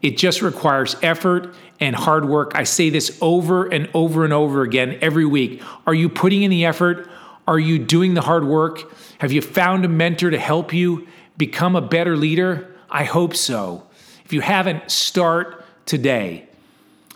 It 0.00 0.16
just 0.16 0.42
requires 0.42 0.94
effort 1.02 1.52
and 1.80 1.96
hard 1.96 2.28
work. 2.28 2.52
I 2.54 2.62
say 2.62 2.88
this 2.88 3.18
over 3.20 3.66
and 3.66 3.90
over 3.94 4.22
and 4.22 4.32
over 4.32 4.62
again 4.62 4.96
every 5.02 5.26
week. 5.26 5.60
Are 5.88 5.94
you 5.94 6.08
putting 6.08 6.44
in 6.44 6.52
the 6.52 6.66
effort? 6.66 7.10
Are 7.48 7.58
you 7.58 7.80
doing 7.80 8.14
the 8.14 8.22
hard 8.22 8.44
work? 8.44 8.94
Have 9.18 9.32
you 9.32 9.42
found 9.42 9.84
a 9.84 9.88
mentor 9.88 10.30
to 10.30 10.38
help 10.38 10.72
you 10.72 11.08
become 11.36 11.74
a 11.74 11.82
better 11.82 12.16
leader? 12.16 12.76
I 12.88 13.02
hope 13.02 13.34
so. 13.34 13.85
If 14.26 14.32
you 14.32 14.40
haven't, 14.40 14.90
start 14.90 15.64
today. 15.86 16.48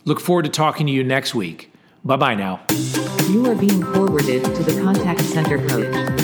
Look 0.05 0.20
forward 0.20 0.44
to 0.44 0.49
talking 0.49 0.87
to 0.87 0.92
you 0.92 1.03
next 1.03 1.35
week. 1.35 1.73
Bye 2.05 2.14
bye 2.14 2.37
now. 2.37 2.61
You 3.29 3.51
are 3.51 3.57
being 3.57 3.83
forwarded 3.83 4.44
to 4.44 4.62
the 4.62 4.81
contact 4.81 5.23
center 5.23 5.59
coach. 5.66 6.20